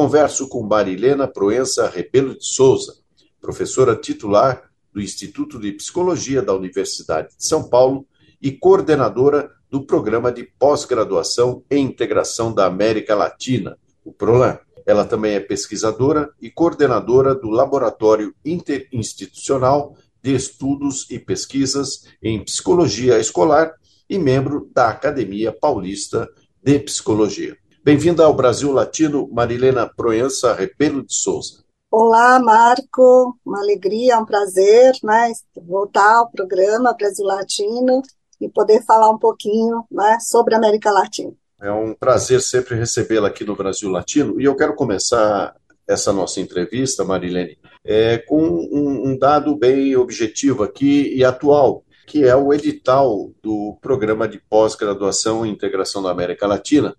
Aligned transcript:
converso 0.00 0.48
com 0.48 0.62
Marilena 0.62 1.28
Proença 1.28 1.86
Rebelo 1.86 2.34
de 2.34 2.46
Souza, 2.46 2.94
professora 3.38 3.94
titular 3.94 4.70
do 4.94 4.98
Instituto 4.98 5.60
de 5.60 5.72
Psicologia 5.72 6.40
da 6.40 6.54
Universidade 6.54 7.36
de 7.36 7.46
São 7.46 7.68
Paulo 7.68 8.06
e 8.40 8.50
coordenadora 8.50 9.50
do 9.70 9.84
Programa 9.84 10.32
de 10.32 10.44
Pós-Graduação 10.58 11.62
em 11.70 11.84
Integração 11.84 12.50
da 12.50 12.64
América 12.64 13.14
Latina, 13.14 13.76
o 14.02 14.10
PROLAN. 14.10 14.58
Ela 14.86 15.04
também 15.04 15.34
é 15.34 15.40
pesquisadora 15.40 16.30
e 16.40 16.50
coordenadora 16.50 17.34
do 17.34 17.50
Laboratório 17.50 18.34
Interinstitucional 18.42 19.98
de 20.22 20.34
Estudos 20.34 21.10
e 21.10 21.18
Pesquisas 21.18 22.06
em 22.22 22.42
Psicologia 22.42 23.18
Escolar 23.18 23.74
e 24.08 24.18
membro 24.18 24.70
da 24.74 24.88
Academia 24.88 25.52
Paulista 25.52 26.26
de 26.62 26.78
Psicologia. 26.78 27.54
Bem-vinda 27.82 28.24
ao 28.24 28.34
Brasil 28.34 28.70
Latino, 28.72 29.26
Marilena 29.32 29.88
Proença 29.88 30.52
Repelo 30.52 31.02
de 31.02 31.14
Souza. 31.14 31.64
Olá, 31.90 32.38
Marco, 32.38 33.38
uma 33.44 33.58
alegria, 33.58 34.18
um 34.18 34.26
prazer 34.26 34.92
né, 35.02 35.32
voltar 35.66 36.16
ao 36.16 36.30
programa 36.30 36.92
Brasil 36.92 37.24
Latino 37.24 38.02
e 38.38 38.50
poder 38.50 38.84
falar 38.84 39.08
um 39.08 39.18
pouquinho 39.18 39.82
né, 39.90 40.18
sobre 40.20 40.54
a 40.54 40.58
América 40.58 40.90
Latina. 40.90 41.32
É 41.58 41.72
um 41.72 41.94
prazer 41.94 42.42
sempre 42.42 42.74
recebê-la 42.74 43.28
aqui 43.28 43.44
no 43.44 43.56
Brasil 43.56 43.88
Latino 43.88 44.38
e 44.38 44.44
eu 44.44 44.54
quero 44.54 44.74
começar 44.74 45.56
essa 45.88 46.12
nossa 46.12 46.38
entrevista, 46.38 47.02
Marilene, 47.02 47.56
é, 47.82 48.18
com 48.18 48.42
um, 48.42 49.08
um 49.08 49.18
dado 49.18 49.56
bem 49.56 49.96
objetivo 49.96 50.62
aqui 50.62 51.14
e 51.16 51.24
atual, 51.24 51.82
que 52.06 52.24
é 52.24 52.36
o 52.36 52.52
edital 52.52 53.30
do 53.42 53.78
Programa 53.80 54.28
de 54.28 54.38
Pós-Graduação 54.38 55.46
em 55.46 55.50
Integração 55.50 56.02
da 56.02 56.10
América 56.10 56.46
Latina, 56.46 56.94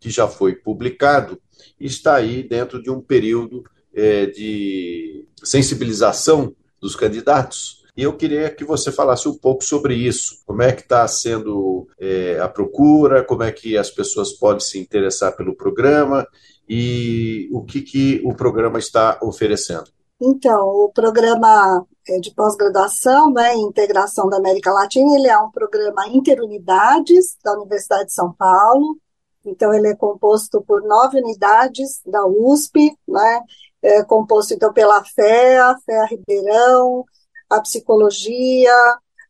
que 0.00 0.10
já 0.10 0.26
foi 0.26 0.54
publicado, 0.54 1.40
está 1.78 2.14
aí 2.14 2.42
dentro 2.42 2.82
de 2.82 2.90
um 2.90 3.00
período 3.00 3.62
é, 3.94 4.26
de 4.26 5.26
sensibilização 5.44 6.54
dos 6.80 6.96
candidatos. 6.96 7.80
E 7.96 8.02
eu 8.02 8.16
queria 8.16 8.48
que 8.50 8.64
você 8.64 8.90
falasse 8.90 9.28
um 9.28 9.36
pouco 9.36 9.62
sobre 9.62 9.94
isso. 9.94 10.42
Como 10.46 10.62
é 10.62 10.72
que 10.72 10.82
está 10.82 11.06
sendo 11.06 11.86
é, 11.98 12.38
a 12.40 12.48
procura, 12.48 13.22
como 13.22 13.42
é 13.42 13.52
que 13.52 13.76
as 13.76 13.90
pessoas 13.90 14.32
podem 14.32 14.60
se 14.60 14.78
interessar 14.78 15.36
pelo 15.36 15.54
programa 15.54 16.26
e 16.68 17.48
o 17.52 17.64
que, 17.64 17.82
que 17.82 18.22
o 18.24 18.32
programa 18.32 18.78
está 18.78 19.18
oferecendo. 19.20 19.90
Então, 20.22 20.60
o 20.66 20.92
programa 20.94 21.84
é, 22.08 22.20
de 22.20 22.32
pós-graduação 22.32 23.32
né, 23.32 23.54
em 23.54 23.62
integração 23.62 24.28
da 24.28 24.36
América 24.36 24.70
Latina, 24.70 25.16
ele 25.16 25.28
é 25.28 25.38
um 25.38 25.50
programa 25.50 26.06
interunidades 26.08 27.36
da 27.42 27.54
Universidade 27.54 28.06
de 28.06 28.14
São 28.14 28.32
Paulo, 28.32 28.98
então, 29.44 29.72
ele 29.72 29.88
é 29.88 29.96
composto 29.96 30.62
por 30.62 30.82
nove 30.82 31.18
unidades 31.18 32.00
da 32.04 32.24
USP, 32.26 32.96
né? 33.08 33.42
É 33.82 34.04
composto, 34.04 34.52
então, 34.52 34.72
pela 34.72 35.02
FEA, 35.04 35.74
FEA 35.84 36.04
Ribeirão, 36.04 37.04
a 37.48 37.60
Psicologia, 37.60 38.74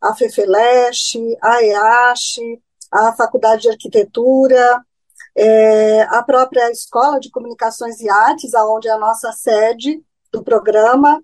a 0.00 0.15
FEFELESH, 0.15 1.16
a 1.41 1.62
EASH, 1.62 2.41
a 2.91 3.12
Faculdade 3.12 3.62
de 3.62 3.71
Arquitetura, 3.71 4.84
é, 5.37 6.03
a 6.03 6.22
própria 6.22 6.71
Escola 6.71 7.21
de 7.21 7.31
Comunicações 7.31 8.00
e 8.00 8.09
Artes, 8.09 8.54
aonde 8.54 8.88
é 8.88 8.92
a 8.92 8.98
nossa 8.98 9.31
sede 9.32 10.03
do 10.32 10.42
programa, 10.42 11.22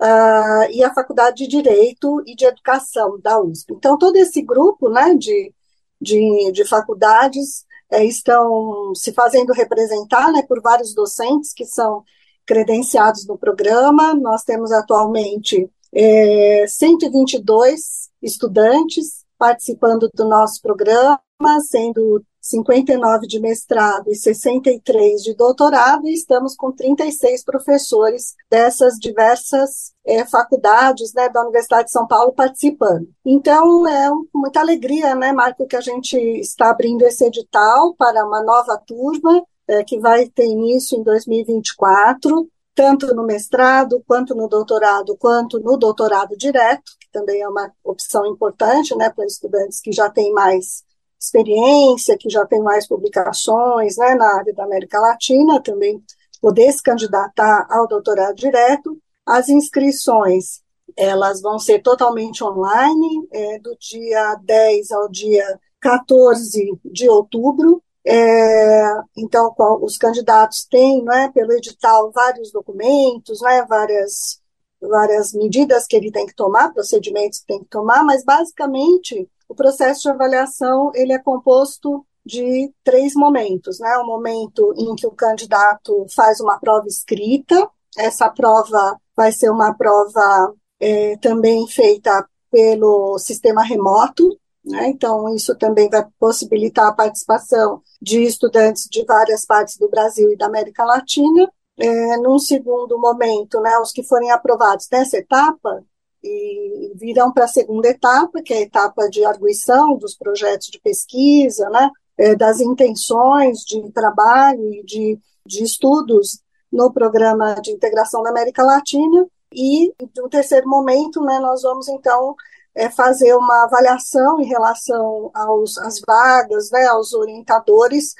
uh, 0.00 0.70
e 0.70 0.82
a 0.82 0.94
Faculdade 0.94 1.44
de 1.44 1.48
Direito 1.48 2.22
e 2.26 2.34
de 2.34 2.44
Educação 2.44 3.18
da 3.20 3.40
USP. 3.40 3.74
Então, 3.74 3.98
todo 3.98 4.16
esse 4.16 4.42
grupo 4.42 4.88
né, 4.88 5.14
de, 5.14 5.52
de, 6.00 6.52
de 6.52 6.64
faculdades 6.64 7.66
é, 7.90 8.04
estão 8.04 8.94
se 8.94 9.12
fazendo 9.12 9.52
representar 9.52 10.30
né, 10.32 10.42
por 10.42 10.60
vários 10.60 10.94
docentes 10.94 11.52
que 11.52 11.64
são 11.64 12.04
credenciados 12.46 13.26
no 13.26 13.38
programa. 13.38 14.14
Nós 14.14 14.42
temos 14.42 14.72
atualmente 14.72 15.70
é, 15.92 16.64
122 16.66 18.08
estudantes 18.22 19.24
participando 19.38 20.10
do 20.12 20.28
nosso 20.28 20.60
programa, 20.60 21.20
sendo 21.60 22.22
59 22.40 23.26
de 23.26 23.38
mestrado 23.40 24.10
e 24.10 24.14
63 24.14 25.22
de 25.22 25.34
doutorado, 25.34 26.06
e 26.06 26.14
estamos 26.14 26.56
com 26.56 26.72
36 26.72 27.44
professores 27.44 28.34
dessas 28.50 28.94
diversas 28.94 29.92
é, 30.04 30.24
faculdades 30.24 31.12
né, 31.14 31.28
da 31.28 31.42
Universidade 31.42 31.86
de 31.86 31.92
São 31.92 32.06
Paulo 32.06 32.32
participando. 32.32 33.08
Então, 33.24 33.86
é 33.86 34.08
muita 34.34 34.60
alegria, 34.60 35.14
né, 35.14 35.32
Marco, 35.32 35.66
que 35.66 35.76
a 35.76 35.80
gente 35.80 36.16
está 36.16 36.70
abrindo 36.70 37.02
esse 37.02 37.24
edital 37.24 37.94
para 37.94 38.26
uma 38.26 38.42
nova 38.42 38.80
turma, 38.86 39.42
é, 39.68 39.84
que 39.84 39.98
vai 39.98 40.26
ter 40.26 40.46
início 40.46 40.98
em 40.98 41.02
2024, 41.02 42.48
tanto 42.74 43.14
no 43.14 43.24
mestrado, 43.24 44.02
quanto 44.06 44.34
no 44.34 44.48
doutorado, 44.48 45.16
quanto 45.18 45.60
no 45.60 45.76
doutorado 45.76 46.36
direto, 46.36 46.92
que 46.98 47.10
também 47.12 47.42
é 47.42 47.48
uma 47.48 47.70
opção 47.84 48.24
importante 48.26 48.96
né, 48.96 49.10
para 49.10 49.26
estudantes 49.26 49.80
que 49.80 49.92
já 49.92 50.08
têm 50.08 50.32
mais 50.32 50.87
experiência, 51.18 52.16
que 52.18 52.30
já 52.30 52.46
tem 52.46 52.62
mais 52.62 52.86
publicações 52.86 53.96
né, 53.96 54.14
na 54.14 54.36
área 54.36 54.54
da 54.54 54.64
América 54.64 55.00
Latina, 55.00 55.62
também 55.62 56.02
poder 56.40 56.72
se 56.72 56.82
candidatar 56.82 57.66
ao 57.70 57.88
doutorado 57.88 58.36
direto. 58.36 58.96
As 59.26 59.48
inscrições 59.48 60.62
elas 60.96 61.40
vão 61.40 61.58
ser 61.58 61.80
totalmente 61.80 62.42
online, 62.42 63.28
é, 63.32 63.58
do 63.60 63.76
dia 63.78 64.34
10 64.42 64.90
ao 64.90 65.08
dia 65.08 65.58
14 65.80 66.78
de 66.84 67.08
outubro. 67.08 67.82
É, 68.04 68.82
então, 69.16 69.54
os 69.82 69.96
candidatos 69.96 70.66
têm, 70.68 71.04
é, 71.12 71.28
pelo 71.28 71.52
edital, 71.52 72.10
vários 72.12 72.50
documentos, 72.50 73.42
é, 73.42 73.64
várias, 73.64 74.40
várias 74.80 75.32
medidas 75.32 75.86
que 75.86 75.96
ele 75.96 76.10
tem 76.10 76.26
que 76.26 76.34
tomar, 76.34 76.72
procedimentos 76.72 77.40
que 77.40 77.46
tem 77.46 77.60
que 77.60 77.68
tomar, 77.68 78.02
mas 78.02 78.24
basicamente 78.24 79.28
o 79.48 79.54
processo 79.54 80.02
de 80.02 80.10
avaliação 80.10 80.90
ele 80.94 81.12
é 81.12 81.18
composto 81.18 82.04
de 82.24 82.70
três 82.84 83.14
momentos, 83.14 83.80
né? 83.80 83.96
O 83.98 84.06
momento 84.06 84.74
em 84.76 84.94
que 84.94 85.06
o 85.06 85.12
candidato 85.12 86.06
faz 86.14 86.40
uma 86.40 86.58
prova 86.58 86.86
escrita, 86.86 87.68
essa 87.96 88.28
prova 88.28 89.00
vai 89.16 89.32
ser 89.32 89.50
uma 89.50 89.74
prova 89.74 90.54
é, 90.78 91.16
também 91.16 91.66
feita 91.66 92.28
pelo 92.50 93.18
sistema 93.18 93.62
remoto, 93.62 94.38
né? 94.64 94.88
Então 94.88 95.34
isso 95.34 95.56
também 95.56 95.88
vai 95.88 96.06
possibilitar 96.18 96.88
a 96.88 96.94
participação 96.94 97.82
de 98.00 98.22
estudantes 98.22 98.86
de 98.90 99.04
várias 99.04 99.46
partes 99.46 99.78
do 99.78 99.88
Brasil 99.88 100.30
e 100.30 100.36
da 100.36 100.46
América 100.46 100.84
Latina. 100.84 101.50
É, 101.80 102.16
num 102.18 102.38
segundo 102.38 102.98
momento, 102.98 103.60
né, 103.60 103.78
os 103.78 103.92
que 103.92 104.02
forem 104.02 104.32
aprovados 104.32 104.88
nessa 104.90 105.16
etapa, 105.16 105.82
e 106.22 106.92
virão 106.96 107.32
para 107.32 107.44
a 107.44 107.48
segunda 107.48 107.88
etapa, 107.88 108.42
que 108.42 108.52
é 108.52 108.58
a 108.58 108.62
etapa 108.62 109.08
de 109.08 109.24
arguição 109.24 109.96
dos 109.96 110.16
projetos 110.16 110.68
de 110.68 110.80
pesquisa, 110.80 111.68
né, 111.70 111.90
é, 112.16 112.34
das 112.34 112.60
intenções 112.60 113.60
de 113.60 113.90
trabalho 113.92 114.72
e 114.74 114.82
de, 114.84 115.18
de 115.46 115.62
estudos 115.62 116.40
no 116.70 116.92
programa 116.92 117.54
de 117.62 117.70
integração 117.70 118.22
da 118.22 118.30
América 118.30 118.62
Latina. 118.62 119.26
E, 119.52 119.94
no 120.16 120.28
terceiro 120.28 120.68
momento, 120.68 121.22
né, 121.22 121.38
nós 121.38 121.62
vamos, 121.62 121.88
então, 121.88 122.34
é, 122.74 122.90
fazer 122.90 123.34
uma 123.34 123.64
avaliação 123.64 124.40
em 124.40 124.46
relação 124.46 125.30
aos, 125.32 125.78
às 125.78 126.00
vagas, 126.06 126.70
né, 126.70 126.86
aos 126.86 127.14
orientadores 127.14 128.14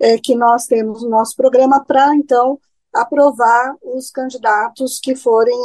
é, 0.00 0.18
que 0.18 0.34
nós 0.34 0.66
temos 0.66 1.02
no 1.02 1.08
nosso 1.08 1.34
programa, 1.36 1.82
para, 1.84 2.14
então, 2.14 2.58
aprovar 2.94 3.76
os 3.82 4.10
candidatos 4.10 5.00
que 5.00 5.16
forem 5.16 5.56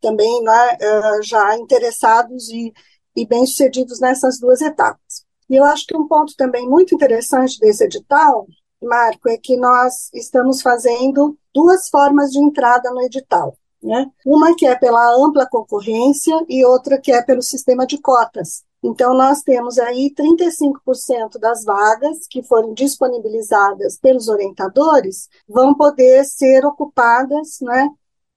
também 0.00 0.42
né, 0.42 0.76
eh, 0.80 1.22
já 1.22 1.56
interessados 1.56 2.48
e, 2.48 2.72
e 3.14 3.26
bem-sucedidos 3.26 4.00
nessas 4.00 4.38
duas 4.40 4.60
etapas. 4.60 5.24
E 5.50 5.56
eu 5.56 5.64
acho 5.64 5.86
que 5.86 5.96
um 5.96 6.08
ponto 6.08 6.34
também 6.36 6.66
muito 6.66 6.94
interessante 6.94 7.58
desse 7.58 7.84
edital, 7.84 8.46
Marco, 8.82 9.28
é 9.28 9.36
que 9.36 9.56
nós 9.56 10.08
estamos 10.14 10.62
fazendo 10.62 11.36
duas 11.54 11.88
formas 11.88 12.30
de 12.30 12.38
entrada 12.38 12.90
no 12.90 13.02
edital. 13.02 13.54
Né? 13.82 14.06
Uma 14.24 14.54
que 14.56 14.66
é 14.66 14.74
pela 14.76 15.14
ampla 15.16 15.46
concorrência 15.46 16.34
e 16.48 16.64
outra 16.64 16.98
que 16.98 17.12
é 17.12 17.20
pelo 17.20 17.42
sistema 17.42 17.86
de 17.86 18.00
cotas. 18.00 18.64
Então, 18.82 19.14
nós 19.14 19.42
temos 19.42 19.78
aí 19.78 20.12
35% 20.12 21.38
das 21.38 21.64
vagas 21.64 22.26
que 22.28 22.42
foram 22.42 22.74
disponibilizadas 22.74 23.96
pelos 23.96 24.28
orientadores 24.28 25.28
vão 25.48 25.72
poder 25.72 26.24
ser 26.24 26.66
ocupadas, 26.66 27.58
né, 27.60 27.88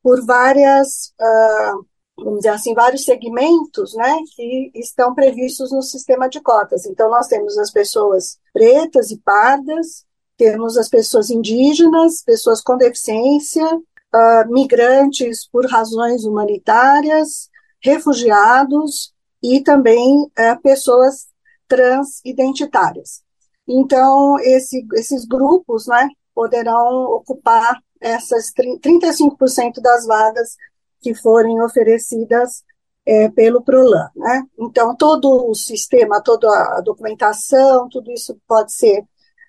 por 0.04 0.24
várias, 0.24 1.14
uh, 1.20 1.86
vamos 2.24 2.40
dizer 2.42 2.50
assim, 2.50 2.76
vários 2.76 3.06
segmentos, 3.06 3.96
né, 3.96 4.20
que 4.36 4.72
estão 4.76 5.16
previstos 5.16 5.72
no 5.72 5.82
sistema 5.82 6.30
de 6.30 6.40
cotas. 6.40 6.86
Então, 6.86 7.10
nós 7.10 7.28
temos 7.28 7.58
as 7.58 7.72
pessoas 7.72 8.38
pretas 8.54 9.10
e 9.10 9.18
pardas, 9.18 10.06
temos 10.38 10.78
as 10.78 10.90
pessoas 10.90 11.32
indígenas, 11.32 12.22
pessoas 12.22 12.62
com 12.62 12.78
deficiência, 12.78 13.66
uh, 13.66 14.54
migrantes 14.54 15.48
por 15.50 15.66
razões 15.66 16.24
humanitárias, 16.24 17.50
refugiados, 17.82 19.15
e 19.46 19.62
também 19.62 20.24
uh, 20.24 20.62
pessoas 20.64 21.28
transidentitárias. 21.68 23.24
Então, 23.68 24.40
esse, 24.40 24.86
esses 24.94 25.26
grupos 25.26 25.88
né, 25.88 26.08
poderão 26.34 27.04
ocupar 27.14 27.80
essas 28.00 28.52
35% 28.54 29.82
das 29.82 30.06
vagas 30.06 30.56
que 31.02 31.14
forem 31.14 31.62
oferecidas 31.62 32.64
é, 33.06 33.30
pelo 33.30 33.62
PROLAN. 33.62 34.10
Né? 34.16 34.44
Então, 34.60 34.96
todo 34.96 35.50
o 35.50 35.56
sistema, 35.56 36.22
toda 36.22 36.48
a 36.78 36.82
documentação, 36.82 37.88
tudo 37.90 38.12
isso 38.12 38.38
pode 38.48 38.74
ser 38.74 39.04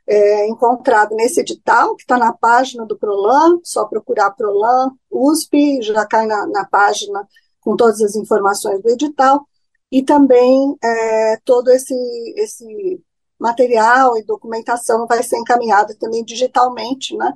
é, 0.06 0.46
encontrado 0.48 1.14
nesse 1.14 1.40
edital, 1.40 1.96
que 1.96 2.02
está 2.02 2.16
na 2.18 2.32
página 2.32 2.84
do 2.86 2.98
PROLAN, 2.98 3.58
só 3.62 3.86
procurar 3.86 4.30
PROLAN, 4.32 4.92
USP, 5.10 5.82
já 5.82 6.06
cai 6.06 6.26
na, 6.26 6.46
na 6.46 6.64
página 6.66 7.26
com 7.60 7.76
todas 7.76 8.00
as 8.00 8.14
informações 8.14 8.80
do 8.82 8.90
edital 8.90 9.46
e 9.90 10.02
também 10.02 10.76
é, 10.82 11.38
todo 11.44 11.70
esse, 11.70 11.94
esse 12.36 13.00
material 13.38 14.16
e 14.16 14.24
documentação 14.24 15.06
vai 15.06 15.22
ser 15.22 15.36
encaminhado 15.38 15.94
também 15.96 16.24
digitalmente, 16.24 17.16
né, 17.16 17.32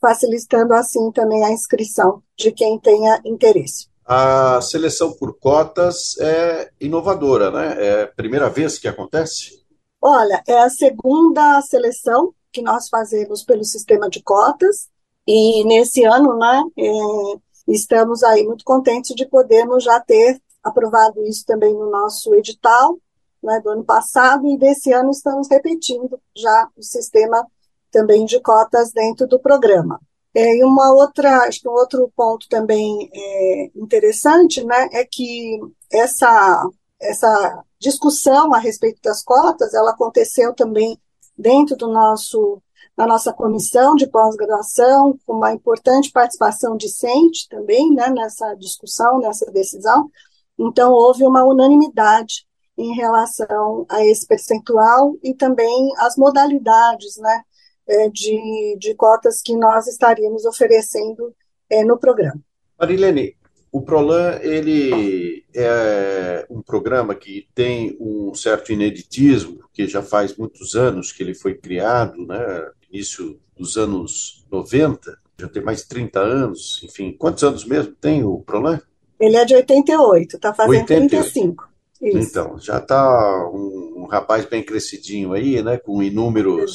facilitando 0.00 0.74
assim 0.74 1.10
também 1.12 1.44
a 1.44 1.50
inscrição 1.50 2.22
de 2.36 2.52
quem 2.52 2.78
tenha 2.78 3.20
interesse. 3.24 3.88
A 4.06 4.60
seleção 4.60 5.12
por 5.14 5.38
cotas 5.38 6.18
é 6.18 6.70
inovadora, 6.78 7.50
né? 7.50 7.76
É 7.78 8.02
a 8.02 8.08
primeira 8.08 8.50
vez 8.50 8.78
que 8.78 8.86
acontece? 8.86 9.64
Olha, 9.98 10.42
é 10.46 10.58
a 10.58 10.68
segunda 10.68 11.62
seleção 11.62 12.34
que 12.52 12.60
nós 12.60 12.90
fazemos 12.90 13.42
pelo 13.42 13.64
sistema 13.64 14.10
de 14.10 14.22
cotas 14.22 14.90
e 15.26 15.64
nesse 15.64 16.04
ano, 16.04 16.36
né, 16.36 16.62
é, 16.76 17.72
estamos 17.72 18.22
aí 18.22 18.44
muito 18.44 18.62
contentes 18.62 19.14
de 19.16 19.26
podermos 19.26 19.82
já 19.82 19.98
ter 20.00 20.38
aprovado 20.64 21.22
isso 21.24 21.44
também 21.46 21.72
no 21.74 21.90
nosso 21.90 22.34
edital 22.34 22.98
né, 23.44 23.60
do 23.60 23.68
ano 23.70 23.84
passado, 23.84 24.48
e 24.48 24.56
desse 24.56 24.92
ano 24.92 25.10
estamos 25.10 25.48
repetindo 25.48 26.18
já 26.34 26.68
o 26.76 26.82
sistema 26.82 27.46
também 27.90 28.24
de 28.24 28.40
cotas 28.40 28.90
dentro 28.90 29.28
do 29.28 29.38
programa. 29.38 30.00
É, 30.34 30.56
e 30.56 30.64
uma 30.64 30.92
outra, 30.92 31.46
acho 31.46 31.60
que 31.60 31.68
um 31.68 31.72
outro 31.72 32.10
ponto 32.16 32.48
também 32.48 33.08
é, 33.14 33.70
interessante, 33.76 34.64
né, 34.64 34.88
é 34.92 35.04
que 35.04 35.60
essa, 35.92 36.68
essa 37.00 37.62
discussão 37.78 38.52
a 38.52 38.58
respeito 38.58 39.00
das 39.00 39.22
cotas, 39.22 39.74
ela 39.74 39.92
aconteceu 39.92 40.52
também 40.52 40.98
dentro 41.38 41.76
do 41.76 41.86
nosso, 41.86 42.60
da 42.96 43.06
nossa 43.06 43.32
comissão 43.32 43.94
de 43.94 44.08
pós-graduação, 44.08 45.16
com 45.24 45.34
uma 45.34 45.52
importante 45.52 46.10
participação 46.10 46.76
discente 46.76 47.48
também, 47.48 47.94
né, 47.94 48.10
nessa 48.10 48.54
discussão, 48.54 49.20
nessa 49.20 49.48
decisão, 49.52 50.10
então, 50.58 50.92
houve 50.92 51.24
uma 51.24 51.44
unanimidade 51.44 52.46
em 52.76 52.94
relação 52.94 53.86
a 53.88 54.04
esse 54.04 54.26
percentual 54.26 55.16
e 55.22 55.34
também 55.34 55.90
as 55.98 56.16
modalidades 56.16 57.16
né, 57.18 57.42
é, 57.86 58.08
de, 58.08 58.76
de 58.78 58.94
cotas 58.94 59.40
que 59.42 59.56
nós 59.56 59.86
estaríamos 59.86 60.44
oferecendo 60.44 61.34
é, 61.70 61.84
no 61.84 61.98
programa. 61.98 62.40
Marilene, 62.78 63.36
o 63.70 63.82
Prolan 63.82 64.38
ele 64.42 65.44
é 65.54 66.46
um 66.48 66.62
programa 66.62 67.14
que 67.14 67.48
tem 67.54 67.96
um 68.00 68.34
certo 68.34 68.72
ineditismo, 68.72 69.58
porque 69.58 69.86
já 69.86 70.02
faz 70.02 70.36
muitos 70.36 70.74
anos 70.74 71.12
que 71.12 71.22
ele 71.22 71.34
foi 71.34 71.54
criado, 71.54 72.24
né, 72.26 72.70
início 72.90 73.40
dos 73.56 73.76
anos 73.76 74.44
90, 74.50 75.18
já 75.38 75.48
tem 75.48 75.62
mais 75.62 75.82
de 75.82 75.88
30 75.88 76.20
anos, 76.20 76.80
enfim. 76.84 77.12
Quantos 77.18 77.42
anos 77.42 77.64
mesmo 77.64 77.92
tem 77.94 78.22
o 78.22 78.38
Prolan? 78.40 78.80
Ele 79.18 79.36
é 79.36 79.44
de 79.44 79.54
88, 79.54 80.36
está 80.36 80.52
fazendo 80.52 80.80
88. 80.80 81.08
35. 81.10 81.74
Isso. 82.02 82.18
Então, 82.18 82.58
já 82.58 82.78
está 82.78 83.48
um, 83.48 84.02
um, 84.02 84.06
rapaz 84.06 84.44
bem 84.44 84.62
crescidinho 84.62 85.32
aí, 85.32 85.62
né, 85.62 85.78
com 85.78 86.02
inúmeros 86.02 86.74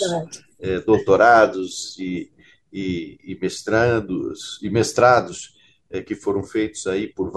é, 0.59 0.79
doutorados 0.79 1.97
e, 1.99 2.31
e, 2.73 3.19
e, 3.23 3.37
mestrandos, 3.39 4.59
e 4.61 4.69
mestrados 4.69 5.55
é, 5.91 6.01
que 6.01 6.15
foram 6.15 6.43
feitos 6.43 6.87
aí 6.87 7.07
por 7.07 7.31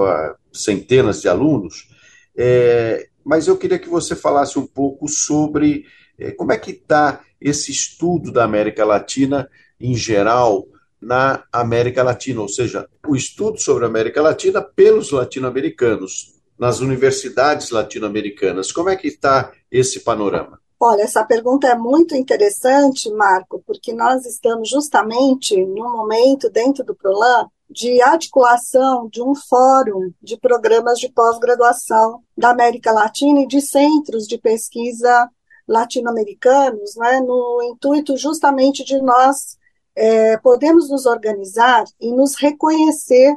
centenas 0.52 1.20
de 1.20 1.28
alunos. 1.28 1.88
É, 2.34 3.08
mas 3.24 3.46
eu 3.46 3.58
queria 3.58 3.78
que 3.78 3.88
você 3.88 4.16
falasse 4.16 4.58
um 4.58 4.66
pouco 4.66 5.06
sobre 5.08 5.84
como 6.36 6.52
é 6.52 6.58
que 6.58 6.70
está 6.70 7.20
esse 7.40 7.72
estudo 7.72 8.30
da 8.30 8.44
América 8.44 8.84
Latina 8.84 9.48
em 9.80 9.94
geral 9.96 10.66
na 11.02 11.42
América 11.52 12.02
Latina, 12.02 12.40
ou 12.40 12.48
seja, 12.48 12.88
o 13.06 13.16
estudo 13.16 13.58
sobre 13.58 13.84
a 13.84 13.88
América 13.88 14.22
Latina 14.22 14.62
pelos 14.62 15.10
latino-americanos, 15.10 16.40
nas 16.58 16.80
universidades 16.80 17.70
latino-americanas. 17.70 18.70
Como 18.70 18.88
é 18.88 18.96
que 18.96 19.08
está 19.08 19.52
esse 19.70 20.00
panorama? 20.00 20.60
Olha, 20.78 21.02
essa 21.02 21.24
pergunta 21.24 21.66
é 21.68 21.76
muito 21.76 22.14
interessante, 22.16 23.10
Marco, 23.12 23.62
porque 23.66 23.92
nós 23.92 24.24
estamos 24.26 24.68
justamente 24.68 25.56
num 25.56 25.92
momento 25.92 26.50
dentro 26.50 26.84
do 26.84 26.94
PROLAN 26.94 27.48
de 27.70 28.02
articulação 28.02 29.08
de 29.08 29.22
um 29.22 29.34
fórum 29.34 30.12
de 30.20 30.36
programas 30.36 30.98
de 30.98 31.08
pós-graduação 31.08 32.20
da 32.36 32.50
América 32.50 32.92
Latina 32.92 33.40
e 33.42 33.46
de 33.46 33.60
centros 33.60 34.26
de 34.26 34.38
pesquisa 34.38 35.28
latino-americanos, 35.66 36.96
né, 36.96 37.20
no 37.20 37.62
intuito 37.62 38.16
justamente 38.16 38.84
de 38.84 39.00
nós 39.00 39.56
é, 39.94 40.36
podemos 40.38 40.88
nos 40.88 41.06
organizar 41.06 41.84
e 42.00 42.12
nos 42.12 42.34
reconhecer 42.36 43.36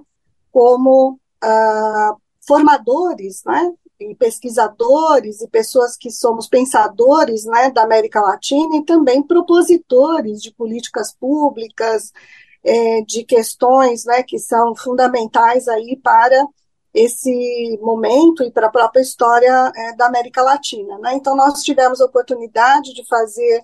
como 0.52 1.20
ah, 1.42 2.16
formadores, 2.48 3.44
né, 3.46 3.74
e 4.00 4.16
pesquisadores 4.16 5.42
e 5.42 5.48
pessoas 5.48 5.96
que 5.98 6.12
somos 6.12 6.48
pensadores, 6.48 7.46
né, 7.46 7.72
da 7.72 7.84
América 7.84 8.22
Latina 8.22 8.78
e 8.78 8.86
também 8.86 9.24
propositores 9.24 10.42
de 10.42 10.54
políticas 10.54 11.14
públicas, 11.14 12.12
é, 12.64 13.02
de 13.02 13.24
questões, 13.24 14.06
né, 14.06 14.24
que 14.24 14.40
são 14.40 14.76
fundamentais 14.76 15.68
aí 15.68 16.00
para 16.02 16.46
esse 16.94 17.78
momento 17.82 18.44
e 18.44 18.52
para 18.52 18.68
a 18.68 18.72
própria 18.72 19.02
história 19.02 19.72
é, 19.76 19.96
da 19.96 20.08
América 20.08 20.42
Latina, 20.42 20.98
né? 21.00 21.14
Então 21.14 21.36
nós 21.36 21.62
tivemos 21.62 22.00
a 22.00 22.06
oportunidade 22.06 22.94
de 22.94 23.06
fazer 23.06 23.62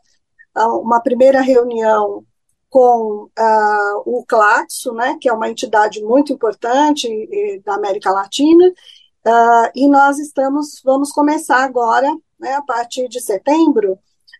ah, 0.54 0.75
uma 0.75 1.00
primeira 1.00 1.39
reunião 1.39 2.25
com 2.72 3.25
uh, 3.38 4.01
o 4.06 4.24
Claxo, 4.25 4.94
né, 4.94 5.18
que 5.20 5.28
é 5.28 5.34
uma 5.34 5.50
entidade 5.50 6.01
muito 6.01 6.32
importante 6.32 7.06
da 7.66 7.75
América 7.75 8.10
Latina, 8.10 8.66
uh, 9.28 9.70
e 9.75 9.90
nós 9.90 10.18
estamos, 10.18 10.82
vamos 10.84 11.12
começar 11.12 11.63
agora, 11.66 12.10
né, 12.40 12.54
a 12.56 12.62
partir 12.62 13.10
de 13.10 13.20
setembro, 13.20 14.00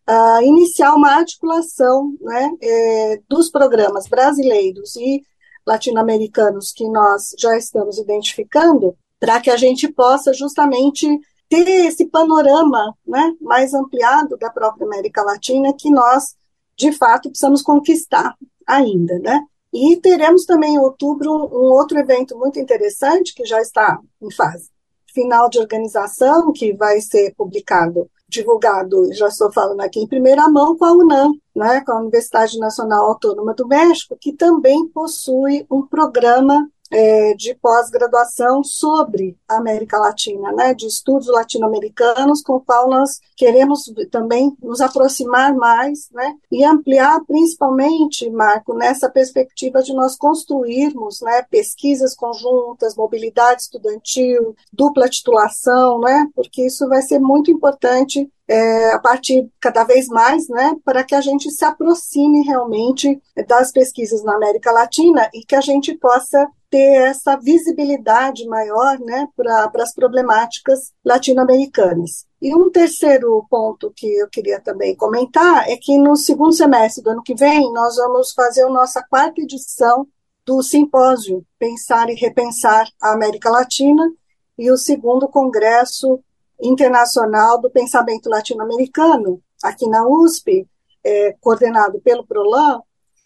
uh, 0.09 0.41
iniciar 0.43 0.95
uma 0.95 1.11
articulação 1.11 2.13
né, 2.21 2.51
eh, 2.61 3.21
dos 3.27 3.51
programas 3.51 4.07
brasileiros 4.07 4.95
e 4.95 5.21
latino-americanos 5.67 6.71
que 6.71 6.88
nós 6.89 7.35
já 7.38 7.57
estamos 7.57 8.00
identificando, 8.00 8.95
para 9.19 9.41
que 9.41 9.51
a 9.51 9.57
gente 9.57 9.91
possa 9.91 10.33
justamente 10.33 11.05
ter 11.50 11.67
esse 11.85 12.05
panorama 12.05 12.95
né, 13.05 13.33
mais 13.41 13.73
ampliado 13.73 14.38
da 14.38 14.50
própria 14.50 14.88
América 14.88 15.21
Latina 15.21 15.73
que 15.77 15.91
nós 15.91 16.33
de 16.81 16.91
fato, 16.91 17.29
precisamos 17.29 17.61
conquistar 17.61 18.35
ainda, 18.67 19.19
né? 19.19 19.39
E 19.71 19.95
teremos 19.97 20.45
também 20.45 20.73
em 20.73 20.79
outubro 20.79 21.31
um 21.31 21.71
outro 21.71 21.97
evento 21.97 22.38
muito 22.38 22.59
interessante, 22.59 23.33
que 23.33 23.45
já 23.45 23.61
está 23.61 24.00
em 24.21 24.31
fase 24.31 24.69
final 25.13 25.50
de 25.50 25.59
organização, 25.59 26.51
que 26.51 26.73
vai 26.73 27.01
ser 27.01 27.33
publicado, 27.35 28.09
divulgado, 28.27 29.13
já 29.13 29.27
estou 29.27 29.51
falando 29.51 29.81
aqui 29.81 30.00
em 30.00 30.07
primeira 30.07 30.47
mão, 30.50 30.77
com 30.77 30.85
a 30.85 30.93
UNAM, 30.93 31.31
né, 31.55 31.81
com 31.81 31.91
a 31.91 32.00
Universidade 32.00 32.57
Nacional 32.57 33.05
Autônoma 33.07 33.53
do 33.53 33.67
México, 33.67 34.17
que 34.19 34.33
também 34.33 34.88
possui 34.88 35.65
um 35.69 35.85
programa 35.85 36.67
é, 36.91 37.33
de 37.36 37.55
pós-graduação 37.55 38.63
sobre 38.63 39.38
a 39.48 39.57
América 39.57 39.98
Latina, 39.98 40.51
né, 40.51 40.74
de 40.74 40.86
estudos 40.86 41.27
latino-americanos, 41.27 42.41
com 42.41 42.55
o 42.55 42.62
qual 42.62 42.89
nós 42.89 43.19
queremos 43.38 43.91
também 44.12 44.55
nos 44.62 44.81
aproximar 44.81 45.55
mais, 45.55 46.10
né, 46.12 46.36
e 46.51 46.63
ampliar 46.63 47.21
principalmente, 47.25 48.29
Marco, 48.29 48.74
nessa 48.75 49.10
perspectiva 49.10 49.81
de 49.81 49.93
nós 49.93 50.17
construirmos, 50.17 51.21
né, 51.21 51.43
pesquisas 51.50 52.13
conjuntas, 52.13 52.95
mobilidade 52.95 53.62
estudantil, 53.62 54.53
dupla 54.74 55.07
titulação, 55.07 56.00
né, 56.01 56.27
porque 56.36 56.65
isso 56.65 56.88
vai 56.89 57.01
ser 57.01 57.19
muito 57.19 57.50
importante 57.50 58.29
é, 58.51 58.91
a 58.91 59.00
partir 59.00 59.50
cada 59.62 59.86
vez 59.86 60.10
mais, 60.10 60.50
né, 60.50 60.75
para 60.84 61.05
que 61.05 61.15
a 61.15 61.22
gente 61.22 61.50
se 61.50 61.63
aproxime 61.63 62.41
realmente 62.41 63.17
das 63.48 63.72
pesquisas 63.72 64.25
na 64.25 64.36
América 64.36 64.74
Latina 64.74 65.29
e 65.34 65.46
que 65.46 65.55
a 65.55 65.62
gente 65.62 65.96
possa 65.96 66.50
ter 66.70 67.01
essa 67.03 67.38
visibilidade 67.38 68.46
maior 68.48 69.00
né, 69.00 69.25
para 69.38 69.72
as 69.75 69.93
problemáticas 69.93 70.91
latino-americanas. 71.03 72.25
E 72.41 72.53
um 72.53 72.70
terceiro 72.70 73.46
ponto 73.50 73.93
que 73.96 74.08
eu 74.17 74.27
queria 74.27 74.60
também 74.60 74.98
comentar 74.98 75.70
é 75.70 75.77
que 75.77 75.98
no 75.98 76.17
segundo 76.17 76.51
semestre 76.51 77.01
do 77.01 77.12
ano 77.12 77.24
que 77.24 77.36
vem 77.36 77.72
nós 77.72 77.96
vamos 77.96 78.34
fazer 78.34 78.63
a 78.63 78.70
nossa 78.70 79.01
quarta 79.10 79.39
edição 79.39 80.05
do 80.46 80.62
simpósio 80.62 81.46
Pensar 81.58 82.10
e 82.10 82.15
Repensar 82.15 82.86
a 83.01 83.13
América 83.13 83.50
Latina 83.50 84.12
e 84.58 84.70
o 84.70 84.77
segundo 84.77 85.29
congresso 85.29 86.22
internacional 86.61 87.59
do 87.59 87.69
pensamento 87.69 88.29
latino-americano 88.29 89.41
aqui 89.63 89.87
na 89.87 90.05
USP, 90.07 90.67
é, 91.03 91.35
coordenado 91.39 91.99
pelo 92.01 92.25
Prolan, 92.25 92.81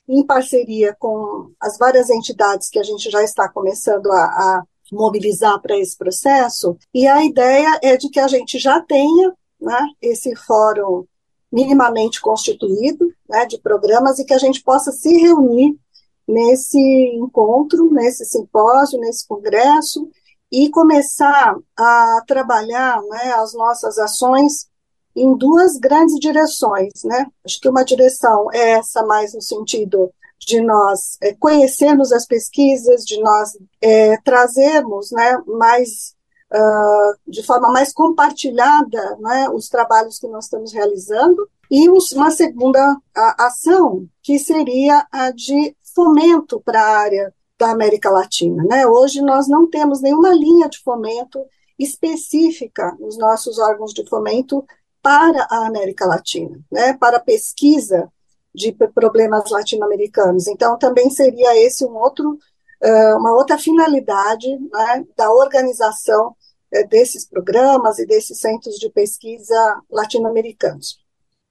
em 0.08 0.26
parceria 0.26 0.96
com 1.00 1.52
as 1.60 1.78
várias 1.78 2.10
entidades 2.10 2.70
que 2.70 2.80
a 2.80 2.84
gente 2.84 3.10
já 3.10 3.24
está 3.24 3.50
começando 3.50 4.12
a, 4.12 4.24
a 4.24 4.64
mobilizar 4.92 5.60
para 5.62 5.78
esse 5.78 5.98
processo, 5.98 6.78
e 6.94 7.08
a 7.08 7.24
ideia 7.26 7.80
é 7.82 7.98
de 7.98 8.10
que 8.10 8.20
a 8.20 8.28
gente 8.28 8.60
já 8.60 8.80
tenha 8.82 9.34
né, 9.60 9.88
esse 10.02 10.36
fórum 10.36 11.06
minimamente 11.52 12.22
constituído 12.22 13.08
né, 13.28 13.46
de 13.46 13.58
programas 13.60 14.20
e 14.20 14.26
que 14.26 14.34
a 14.34 14.38
gente 14.38 14.62
possa 14.62 14.92
se 14.92 15.10
reunir 15.18 15.76
nesse 16.28 16.80
encontro, 17.16 17.92
nesse 17.92 18.26
simpósio, 18.26 19.00
nesse 19.00 19.28
congresso 19.28 20.08
e 20.56 20.70
começar 20.70 21.54
a 21.78 22.24
trabalhar 22.26 23.02
né, 23.02 23.34
as 23.34 23.54
nossas 23.54 23.98
ações 23.98 24.70
em 25.14 25.36
duas 25.36 25.78
grandes 25.78 26.18
direções, 26.18 26.92
né? 27.04 27.26
Acho 27.46 27.60
que 27.60 27.68
uma 27.68 27.84
direção 27.84 28.48
é 28.54 28.72
essa 28.72 29.06
mais 29.06 29.34
no 29.34 29.42
sentido 29.42 30.10
de 30.40 30.62
nós 30.62 31.18
é, 31.22 31.34
conhecermos 31.34 32.14
as 32.14 32.26
pesquisas, 32.26 33.04
de 33.04 33.20
nós 33.20 33.50
é, 33.82 34.16
trazermos, 34.22 35.12
né, 35.12 35.38
mais 35.46 36.16
uh, 36.54 37.20
de 37.30 37.44
forma 37.44 37.70
mais 37.70 37.92
compartilhada, 37.92 39.18
né, 39.20 39.50
os 39.50 39.68
trabalhos 39.68 40.18
que 40.20 40.28
nós 40.28 40.46
estamos 40.46 40.72
realizando, 40.72 41.50
e 41.70 41.90
uma 41.90 42.32
segunda 42.32 42.98
ação 43.14 44.06
que 44.22 44.40
seria 44.40 45.06
a 45.12 45.32
de 45.32 45.76
fomento 45.94 46.62
para 46.64 46.82
a 46.82 46.98
área 47.00 47.34
da 47.58 47.72
América 47.72 48.10
Latina, 48.10 48.64
né? 48.64 48.86
Hoje 48.86 49.22
nós 49.22 49.48
não 49.48 49.70
temos 49.70 50.02
nenhuma 50.02 50.34
linha 50.34 50.68
de 50.68 50.80
fomento 50.80 51.40
específica 51.78 52.96
nos 53.00 53.18
nossos 53.18 53.60
órgãos 53.60 53.94
de 53.94 54.08
fomento 54.08 54.66
para 55.02 55.48
a 55.52 55.68
América 55.68 56.06
Latina, 56.06 56.60
né, 56.72 56.94
para 56.94 57.20
pesquisa 57.20 58.12
de 58.54 58.72
problemas 58.72 59.52
latino-americanos. 59.52 60.48
Então, 60.48 60.80
também 60.80 61.10
seria 61.10 61.56
esse 61.64 61.86
um 61.86 61.96
outro, 61.96 62.40
uma 62.82 63.34
outra 63.34 63.58
finalidade 63.58 64.48
né, 64.58 65.06
da 65.16 65.32
organização 65.32 66.36
desses 66.90 67.28
programas 67.28 68.00
e 68.00 68.06
desses 68.06 68.40
centros 68.40 68.76
de 68.76 68.90
pesquisa 68.90 69.82
latino-americanos. 69.92 71.05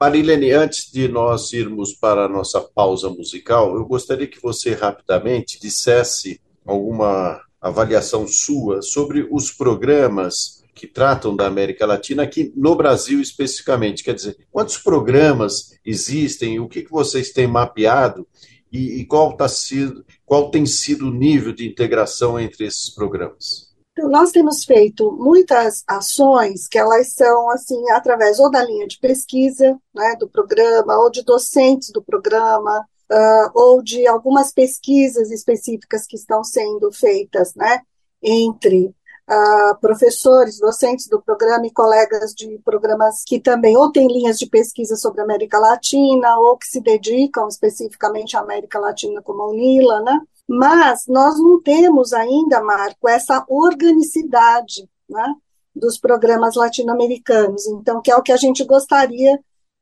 Marilene, 0.04 0.52
antes 0.52 0.92
de 0.92 1.08
nós 1.08 1.54
irmos 1.54 1.94
para 1.94 2.26
a 2.26 2.28
nossa 2.28 2.60
pausa 2.60 3.08
musical, 3.08 3.74
eu 3.74 3.86
gostaria 3.86 4.26
que 4.26 4.38
você 4.38 4.74
rapidamente 4.74 5.58
dissesse 5.58 6.42
alguma 6.62 7.40
avaliação 7.58 8.28
sua 8.28 8.82
sobre 8.82 9.26
os 9.30 9.50
programas 9.50 10.62
que 10.74 10.86
tratam 10.86 11.34
da 11.34 11.46
América 11.46 11.86
Latina 11.86 12.22
aqui 12.22 12.52
no 12.54 12.76
Brasil 12.76 13.18
especificamente. 13.18 14.04
Quer 14.04 14.12
dizer, 14.12 14.36
quantos 14.52 14.76
programas 14.76 15.70
existem, 15.82 16.60
o 16.60 16.68
que, 16.68 16.86
vocês 16.90 17.32
têm 17.32 17.46
mapeado 17.46 18.28
e, 18.70 19.00
e 19.00 19.06
qual, 19.06 19.34
tá 19.34 19.48
sido, 19.48 20.04
qual 20.26 20.50
tem 20.50 20.66
sido 20.66 21.08
o 21.08 21.14
nível 21.14 21.54
de 21.54 21.66
integração 21.66 22.38
entre 22.38 22.66
esses 22.66 22.90
programas? 22.90 23.63
Nós 23.96 24.32
temos 24.32 24.64
feito 24.64 25.12
muitas 25.12 25.84
ações 25.86 26.66
que 26.66 26.76
elas 26.76 27.12
são 27.12 27.48
assim 27.50 27.90
através 27.90 28.40
ou 28.40 28.50
da 28.50 28.64
linha 28.64 28.88
de 28.88 28.98
pesquisa 28.98 29.78
né, 29.94 30.16
do 30.18 30.28
programa 30.28 30.98
ou 30.98 31.10
de 31.10 31.22
docentes 31.22 31.90
do 31.90 32.02
programa 32.02 32.84
uh, 33.10 33.50
ou 33.54 33.82
de 33.82 34.04
algumas 34.06 34.52
pesquisas 34.52 35.30
específicas 35.30 36.06
que 36.06 36.16
estão 36.16 36.42
sendo 36.42 36.90
feitas 36.90 37.54
né, 37.54 37.82
entre 38.20 38.86
uh, 39.30 39.78
professores, 39.80 40.58
docentes 40.58 41.06
do 41.08 41.22
programa 41.22 41.66
e 41.66 41.72
colegas 41.72 42.34
de 42.34 42.58
programas 42.64 43.22
que 43.24 43.38
também 43.38 43.76
ou 43.76 43.92
têm 43.92 44.08
linhas 44.08 44.38
de 44.38 44.46
pesquisa 44.46 44.96
sobre 44.96 45.20
a 45.20 45.24
América 45.24 45.58
Latina 45.58 46.36
ou 46.38 46.56
que 46.56 46.66
se 46.66 46.80
dedicam 46.80 47.46
especificamente 47.46 48.36
à 48.36 48.40
América 48.40 48.78
Latina, 48.78 49.22
como 49.22 49.42
a 49.42 49.50
UNILA, 49.50 50.02
né? 50.02 50.20
Mas 50.48 51.06
nós 51.06 51.38
não 51.38 51.62
temos 51.62 52.12
ainda, 52.12 52.62
Marco, 52.62 53.08
essa 53.08 53.44
organicidade 53.48 54.88
né, 55.08 55.34
dos 55.74 55.98
programas 55.98 56.54
latino-americanos, 56.54 57.66
então, 57.66 58.00
que 58.02 58.10
é 58.10 58.16
o 58.16 58.22
que 58.22 58.32
a 58.32 58.36
gente 58.36 58.64
gostaria 58.64 59.40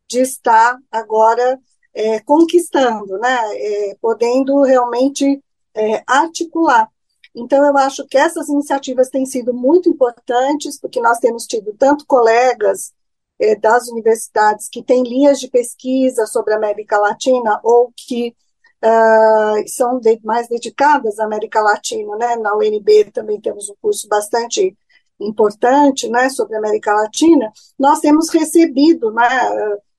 de 0.09 0.21
estar 0.21 0.79
agora 0.91 1.59
é, 1.95 2.21
conquistando, 2.21 3.19
né, 3.19 3.39
é, 3.55 3.97
podendo 4.01 4.63
realmente 4.63 5.43
é, 5.75 6.03
articular. 6.07 6.89
Então, 7.35 7.65
eu 7.65 7.77
acho 7.79 8.07
que 8.07 8.19
essas 8.19 8.49
iniciativas 8.49 9.09
têm 9.09 9.25
sido 9.25 9.55
muito 9.55 9.89
importantes, 9.89 10.79
porque 10.79 11.01
nós 11.01 11.19
temos 11.19 11.47
tido 11.47 11.75
tanto 11.79 12.07
colegas 12.07 12.93
eh, 13.39 13.57
das 13.57 13.89
universidades 13.89 14.69
que 14.69 14.83
têm 14.83 15.03
linhas 15.03 15.41
de 15.41 15.49
pesquisa 15.49 16.27
sobre 16.27 16.53
a 16.55 16.57
América 16.57 16.99
Latina 16.99 17.59
ou 17.65 17.93
que 17.97 18.37
uh, 18.85 19.69
são 19.69 19.99
de, 20.01 20.21
mais 20.25 20.49
dedicadas 20.49 21.19
à 21.19 21.25
América 21.25 21.61
Latina, 21.61 22.17
né? 22.17 22.37
Na 22.37 22.55
UNB 22.57 23.11
também 23.13 23.41
temos 23.41 23.69
um 23.71 23.75
curso 23.81 24.09
bastante 24.09 24.77
importante, 25.21 26.09
né, 26.09 26.29
sobre 26.29 26.57
a 26.57 26.59
América 26.59 26.93
Latina. 26.93 27.53
Nós 27.79 28.01
temos 28.01 28.29
recebido, 28.31 29.13
né, 29.13 29.29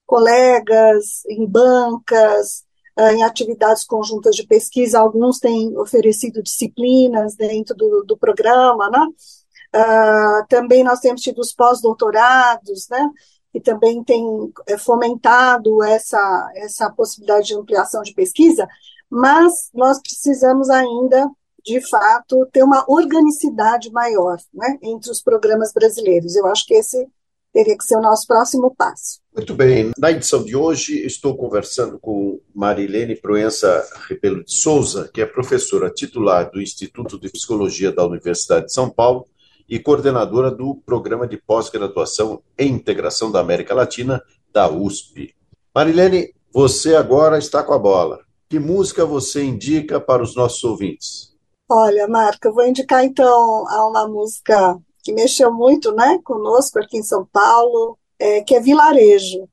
colegas 0.06 1.24
em 1.30 1.48
bancas, 1.48 2.66
ah, 2.96 3.14
em 3.14 3.24
atividades 3.24 3.84
conjuntas 3.84 4.36
de 4.36 4.46
pesquisa, 4.46 5.00
alguns 5.00 5.40
têm 5.40 5.76
oferecido 5.78 6.44
disciplinas 6.44 7.36
dentro 7.36 7.76
do, 7.76 8.04
do 8.04 8.18
programa, 8.18 8.90
né? 8.90 9.08
Uh, 9.76 10.46
também 10.48 10.84
nós 10.84 11.00
temos 11.00 11.22
tido 11.22 11.40
os 11.40 11.52
pós-doutorados, 11.52 12.88
né? 12.92 13.10
Que 13.54 13.62
também 13.62 14.04
tem 14.04 14.26
é, 14.68 14.78
fomentado 14.78 15.84
essa, 15.84 16.52
essa 16.56 16.90
possibilidade 16.90 17.48
de 17.48 17.56
ampliação 17.56 18.02
de 18.02 18.14
pesquisa, 18.14 18.68
mas 19.10 19.70
nós 19.74 20.02
precisamos 20.02 20.70
ainda, 20.70 21.30
de 21.64 21.80
fato, 21.88 22.48
ter 22.52 22.64
uma 22.64 22.84
organicidade 22.88 23.92
maior 23.92 24.38
né, 24.52 24.80
entre 24.82 25.12
os 25.12 25.22
programas 25.22 25.72
brasileiros. 25.72 26.36
Eu 26.36 26.48
acho 26.48 26.66
que 26.66 26.74
esse 26.74 27.08
teria 27.54 27.78
que 27.78 27.84
ser 27.84 27.96
o 27.96 28.02
nosso 28.02 28.26
próximo 28.26 28.74
passo. 28.76 29.22
Muito 29.34 29.54
bem. 29.54 29.92
Na 29.98 30.12
edição 30.12 30.44
de 30.44 30.56
hoje, 30.56 31.06
estou 31.06 31.38
conversando 31.38 32.00
com 32.00 32.42
Marilene 32.54 33.16
Proença 33.16 33.88
Rebelo 34.10 34.44
de 34.44 34.52
Souza, 34.52 35.10
que 35.14 35.22
é 35.22 35.26
professora 35.26 35.92
titular 35.92 36.50
do 36.52 36.60
Instituto 36.60 37.20
de 37.20 37.30
Psicologia 37.30 37.92
da 37.92 38.06
Universidade 38.06 38.66
de 38.66 38.74
São 38.74 38.90
Paulo 38.90 39.28
e 39.68 39.80
coordenadora 39.80 40.52
do 40.52 40.76
Programa 40.76 41.28
de 41.28 41.38
Pós-Graduação 41.38 42.42
em 42.58 42.72
Integração 42.72 43.32
da 43.32 43.40
América 43.40 43.74
Latina, 43.74 44.22
da 44.52 44.70
USP. 44.70 45.34
Marilene, 45.74 46.34
você 46.54 46.96
agora 46.96 47.38
está 47.38 47.64
com 47.64 47.74
a 47.74 47.80
bola. 47.80 48.20
Que 48.48 48.60
música 48.60 49.06
você 49.06 49.44
indica 49.44 50.00
para 50.00 50.22
os 50.22 50.36
nossos 50.36 50.64
ouvintes? 50.64 51.34
Olha, 51.70 52.08
Marca, 52.08 52.50
eu 52.50 52.54
vou 52.54 52.66
indicar 52.66 53.04
então 53.04 53.68
a 53.68 53.88
uma 53.88 54.08
música 54.08 54.78
que 55.04 55.12
mexeu 55.12 55.52
muito 55.52 55.92
né, 55.92 56.20
conosco 56.24 56.80
aqui 56.80 56.98
em 56.98 57.04
São 57.04 57.26
Paulo, 57.26 57.98
é, 58.20 58.42
que 58.42 58.56
é 58.56 58.60
Vilarejo, 58.60 59.50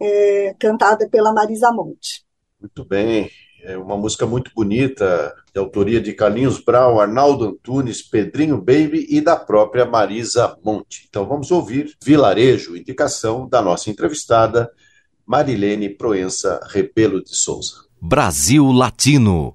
é, 0.00 0.54
cantada 0.58 1.08
pela 1.08 1.32
Marisa 1.32 1.70
Monte. 1.70 2.24
Muito 2.60 2.84
bem, 2.84 3.30
é 3.70 3.78
uma 3.78 3.96
música 3.96 4.26
muito 4.26 4.50
bonita, 4.54 5.34
de 5.52 5.58
autoria 5.58 6.00
de 6.00 6.12
Carlinhos 6.12 6.58
Brau, 6.58 7.00
Arnaldo 7.00 7.46
Antunes, 7.46 8.02
Pedrinho 8.02 8.56
Baby 8.58 9.06
e 9.08 9.20
da 9.20 9.36
própria 9.36 9.86
Marisa 9.86 10.56
Monte. 10.64 11.06
Então 11.08 11.26
vamos 11.26 11.50
ouvir 11.50 11.94
Vilarejo, 12.04 12.76
indicação 12.76 13.48
da 13.48 13.62
nossa 13.62 13.88
entrevistada 13.88 14.70
Marilene 15.24 15.88
Proença 15.88 16.60
Rebelo 16.68 17.22
de 17.22 17.36
Souza. 17.36 17.84
Brasil 18.00 18.66
Latino. 18.72 19.54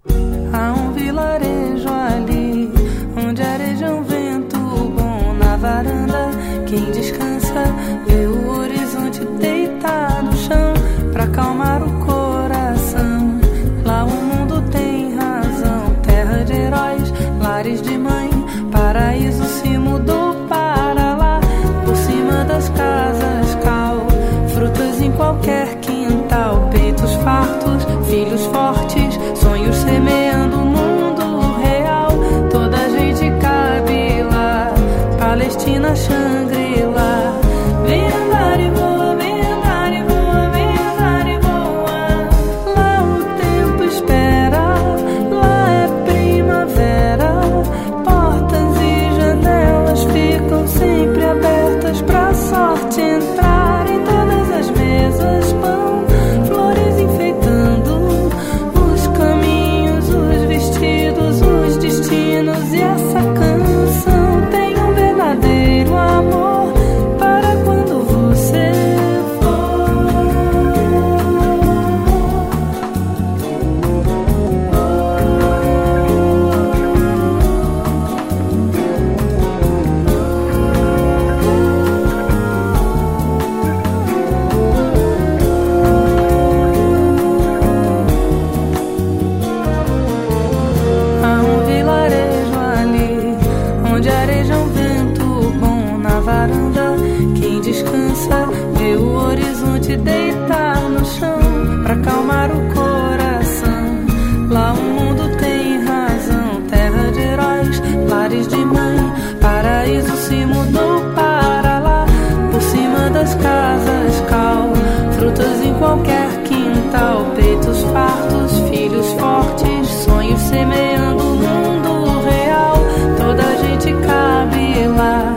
Se 99.86 99.98
deitar 99.98 100.90
no 100.90 101.06
chão 101.06 101.40
pra 101.84 101.94
acalmar 101.94 102.50
o 102.52 102.74
coração. 102.74 104.06
Lá 104.50 104.74
o 104.74 104.82
mundo 104.82 105.38
tem 105.38 105.84
razão, 105.86 106.62
terra 106.70 107.12
de 107.12 107.22
heróis, 107.22 107.82
lares 108.10 108.48
de 108.48 108.58
mãe, 108.58 108.98
paraíso 109.40 110.16
se 110.18 110.46
mudou 110.46 111.02
para 111.14 111.80
lá. 111.80 112.06
Por 112.52 112.62
cima 112.62 113.10
das 113.12 113.36
casas, 113.36 114.22
cal, 114.28 114.74
frutas 115.18 115.62
em 115.64 115.74
qualquer 115.76 116.30
quintal, 116.44 117.26
peitos 117.36 117.82
fartos, 117.94 118.60
filhos 118.70 119.08
fortes, 119.14 119.88
sonhos 120.04 120.42
semeando 120.42 121.24
o 121.24 121.36
mundo 121.36 122.22
real. 122.28 122.78
Toda 123.18 123.58
gente 123.58 123.94
cabe 124.06 124.88
lá, 124.88 125.36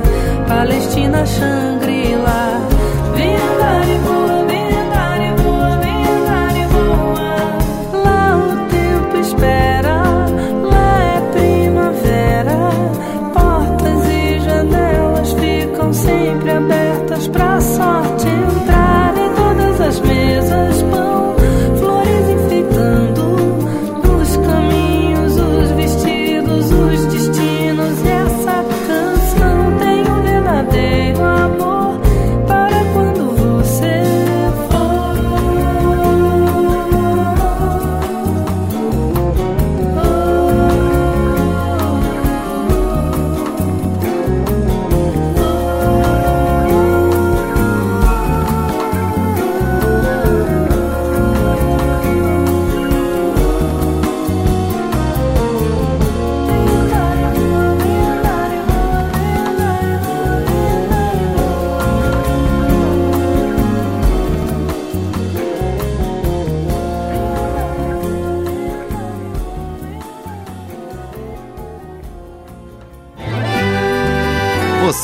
Palestina, 0.49 1.25
Shangri-La. 1.27 1.78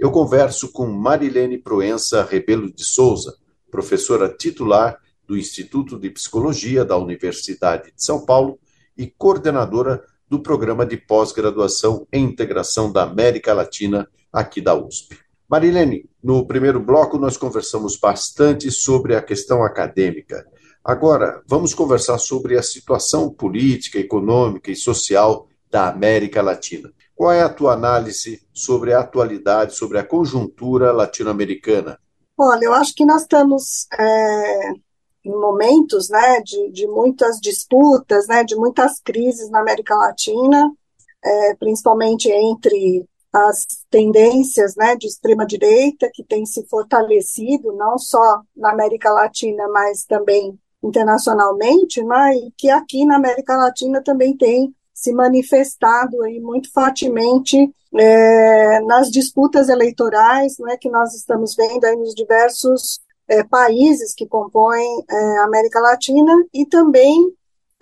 eu 0.00 0.10
converso 0.10 0.72
com 0.72 0.86
Marilene 0.86 1.58
Proença 1.58 2.24
Rebelo 2.24 2.72
de 2.72 2.82
Souza, 2.82 3.36
professora 3.70 4.30
titular 4.30 4.98
do 5.28 5.36
Instituto 5.36 5.98
de 5.98 6.08
Psicologia 6.08 6.86
da 6.86 6.96
Universidade 6.96 7.92
de 7.94 8.02
São 8.02 8.24
Paulo 8.24 8.58
e 8.96 9.06
coordenadora 9.06 10.02
do 10.26 10.40
programa 10.40 10.86
de 10.86 10.96
pós-graduação 10.96 12.06
em 12.10 12.24
integração 12.24 12.90
da 12.90 13.02
América 13.02 13.52
Latina 13.52 14.08
aqui 14.32 14.62
da 14.62 14.74
USP. 14.74 15.18
Marilene, 15.46 16.08
no 16.22 16.46
primeiro 16.46 16.80
bloco 16.80 17.18
nós 17.18 17.36
conversamos 17.36 17.98
bastante 17.98 18.70
sobre 18.70 19.14
a 19.14 19.20
questão 19.20 19.62
acadêmica. 19.62 20.46
Agora, 20.82 21.42
vamos 21.46 21.74
conversar 21.74 22.16
sobre 22.16 22.56
a 22.56 22.62
situação 22.62 23.28
política, 23.28 23.98
econômica 23.98 24.70
e 24.70 24.76
social 24.76 25.46
da 25.70 25.90
América 25.90 26.40
Latina. 26.40 26.90
Qual 27.20 27.32
é 27.32 27.42
a 27.42 27.50
tua 27.50 27.74
análise 27.74 28.40
sobre 28.50 28.94
a 28.94 29.00
atualidade, 29.00 29.76
sobre 29.76 29.98
a 29.98 30.02
conjuntura 30.02 30.90
latino-americana? 30.90 32.00
Olha, 32.34 32.64
eu 32.64 32.72
acho 32.72 32.94
que 32.94 33.04
nós 33.04 33.20
estamos 33.20 33.86
é, 33.92 34.70
em 35.26 35.30
momentos 35.30 36.08
né, 36.08 36.40
de, 36.40 36.70
de, 36.70 36.86
muitas 36.86 37.36
disputas, 37.38 38.26
né, 38.26 38.42
de 38.42 38.56
muitas 38.56 39.00
crises 39.00 39.50
na 39.50 39.60
América 39.60 39.94
Latina, 39.96 40.72
é, 41.22 41.54
principalmente 41.56 42.30
entre 42.30 43.06
as 43.30 43.66
tendências 43.90 44.74
né, 44.74 44.96
de 44.96 45.06
extrema-direita 45.06 46.10
que 46.14 46.24
têm 46.24 46.46
se 46.46 46.66
fortalecido, 46.68 47.70
não 47.74 47.98
só 47.98 48.40
na 48.56 48.72
América 48.72 49.12
Latina, 49.12 49.68
mas 49.68 50.06
também 50.06 50.58
internacionalmente, 50.82 52.02
né, 52.02 52.34
e 52.34 52.50
que 52.56 52.70
aqui 52.70 53.04
na 53.04 53.16
América 53.16 53.58
Latina 53.58 54.02
também 54.02 54.34
tem 54.34 54.74
se 55.00 55.14
manifestado 55.14 56.22
aí 56.22 56.38
muito 56.38 56.70
fortemente 56.70 57.56
é, 57.98 58.80
nas 58.80 59.10
disputas 59.10 59.70
eleitorais 59.70 60.58
né, 60.58 60.76
que 60.78 60.90
nós 60.90 61.14
estamos 61.14 61.54
vendo 61.56 61.86
aí 61.86 61.96
nos 61.96 62.14
diversos 62.14 63.00
é, 63.26 63.42
países 63.42 64.12
que 64.14 64.26
compõem 64.26 64.86
é, 65.08 65.38
a 65.38 65.44
América 65.44 65.80
Latina 65.80 66.32
e 66.52 66.66
também 66.66 67.16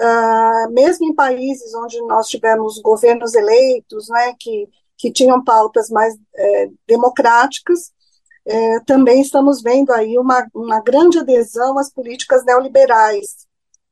uh, 0.00 0.70
mesmo 0.70 1.06
em 1.08 1.14
países 1.14 1.74
onde 1.74 2.00
nós 2.02 2.28
tivemos 2.28 2.80
governos 2.80 3.34
eleitos, 3.34 4.08
né, 4.08 4.32
que, 4.38 4.68
que 4.96 5.10
tinham 5.10 5.42
pautas 5.42 5.90
mais 5.90 6.14
é, 6.36 6.68
democráticas, 6.86 7.90
é, 8.46 8.80
também 8.86 9.20
estamos 9.20 9.60
vendo 9.60 9.92
aí 9.92 10.16
uma, 10.16 10.46
uma 10.54 10.80
grande 10.80 11.18
adesão 11.18 11.78
às 11.78 11.92
políticas 11.92 12.44
neoliberais, 12.44 13.47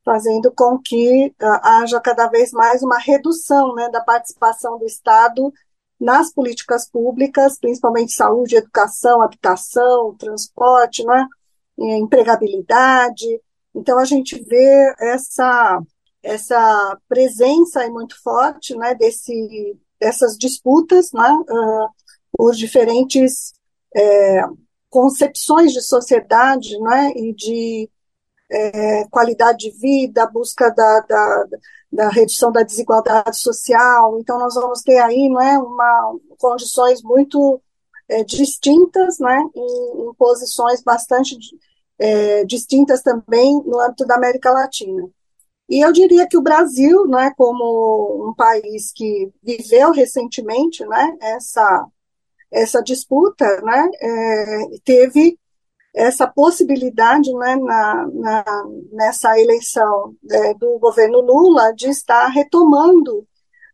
fazendo 0.06 0.52
com 0.52 0.78
que 0.78 1.34
uh, 1.42 1.60
haja 1.64 2.00
cada 2.00 2.28
vez 2.28 2.52
mais 2.52 2.80
uma 2.80 2.96
redução 2.96 3.74
né, 3.74 3.88
da 3.90 4.00
participação 4.00 4.78
do 4.78 4.86
Estado 4.86 5.52
nas 5.98 6.32
políticas 6.32 6.88
públicas, 6.88 7.58
principalmente 7.58 8.12
saúde, 8.12 8.54
educação, 8.54 9.20
habitação, 9.20 10.14
transporte, 10.14 11.04
né, 11.04 11.26
empregabilidade. 11.76 13.26
Então, 13.74 13.98
a 13.98 14.04
gente 14.04 14.40
vê 14.44 14.94
essa, 15.00 15.82
essa 16.22 16.98
presença 17.08 17.88
muito 17.90 18.14
forte 18.22 18.76
né, 18.76 18.94
desse, 18.94 19.76
dessas 19.98 20.38
disputas 20.38 21.10
né, 21.12 21.32
uh, 21.32 21.88
por 22.30 22.54
diferentes 22.54 23.54
é, 23.92 24.44
concepções 24.88 25.72
de 25.72 25.80
sociedade 25.80 26.78
né, 26.78 27.10
e 27.16 27.34
de 27.34 27.90
é, 28.50 29.04
qualidade 29.08 29.58
de 29.58 29.70
vida, 29.70 30.22
a 30.22 30.30
busca 30.30 30.70
da, 30.70 31.00
da, 31.00 31.44
da, 31.92 32.08
redução 32.08 32.52
da 32.52 32.62
desigualdade 32.62 33.36
social. 33.38 34.18
Então, 34.18 34.38
nós 34.38 34.54
vamos 34.54 34.82
ter 34.82 34.98
aí 34.98 35.28
não 35.28 35.40
é, 35.40 35.58
uma, 35.58 36.16
condições 36.38 37.02
muito 37.02 37.60
é, 38.08 38.22
distintas, 38.24 39.18
né, 39.18 39.42
em, 39.54 40.08
em, 40.08 40.14
posições 40.14 40.82
bastante 40.82 41.36
é, 41.98 42.44
distintas 42.44 43.02
também 43.02 43.60
no 43.64 43.80
âmbito 43.80 44.06
da 44.06 44.16
América 44.16 44.50
Latina. 44.50 45.08
E 45.68 45.84
eu 45.84 45.92
diria 45.92 46.28
que 46.28 46.36
o 46.36 46.42
Brasil, 46.42 47.06
né, 47.08 47.32
como 47.36 48.28
um 48.30 48.34
país 48.34 48.92
que 48.92 49.32
viveu 49.42 49.90
recentemente 49.90 50.86
né, 50.86 51.16
essa, 51.20 51.86
essa 52.52 52.80
disputa, 52.80 53.44
né, 53.62 53.90
teve 54.84 55.36
essa 55.96 56.26
possibilidade 56.26 57.32
né, 57.32 57.56
na, 57.56 58.06
na, 58.12 58.44
nessa 58.92 59.40
eleição 59.40 60.14
é, 60.30 60.52
do 60.52 60.78
governo 60.78 61.20
Lula 61.22 61.72
de 61.74 61.88
estar 61.88 62.26
retomando 62.26 63.26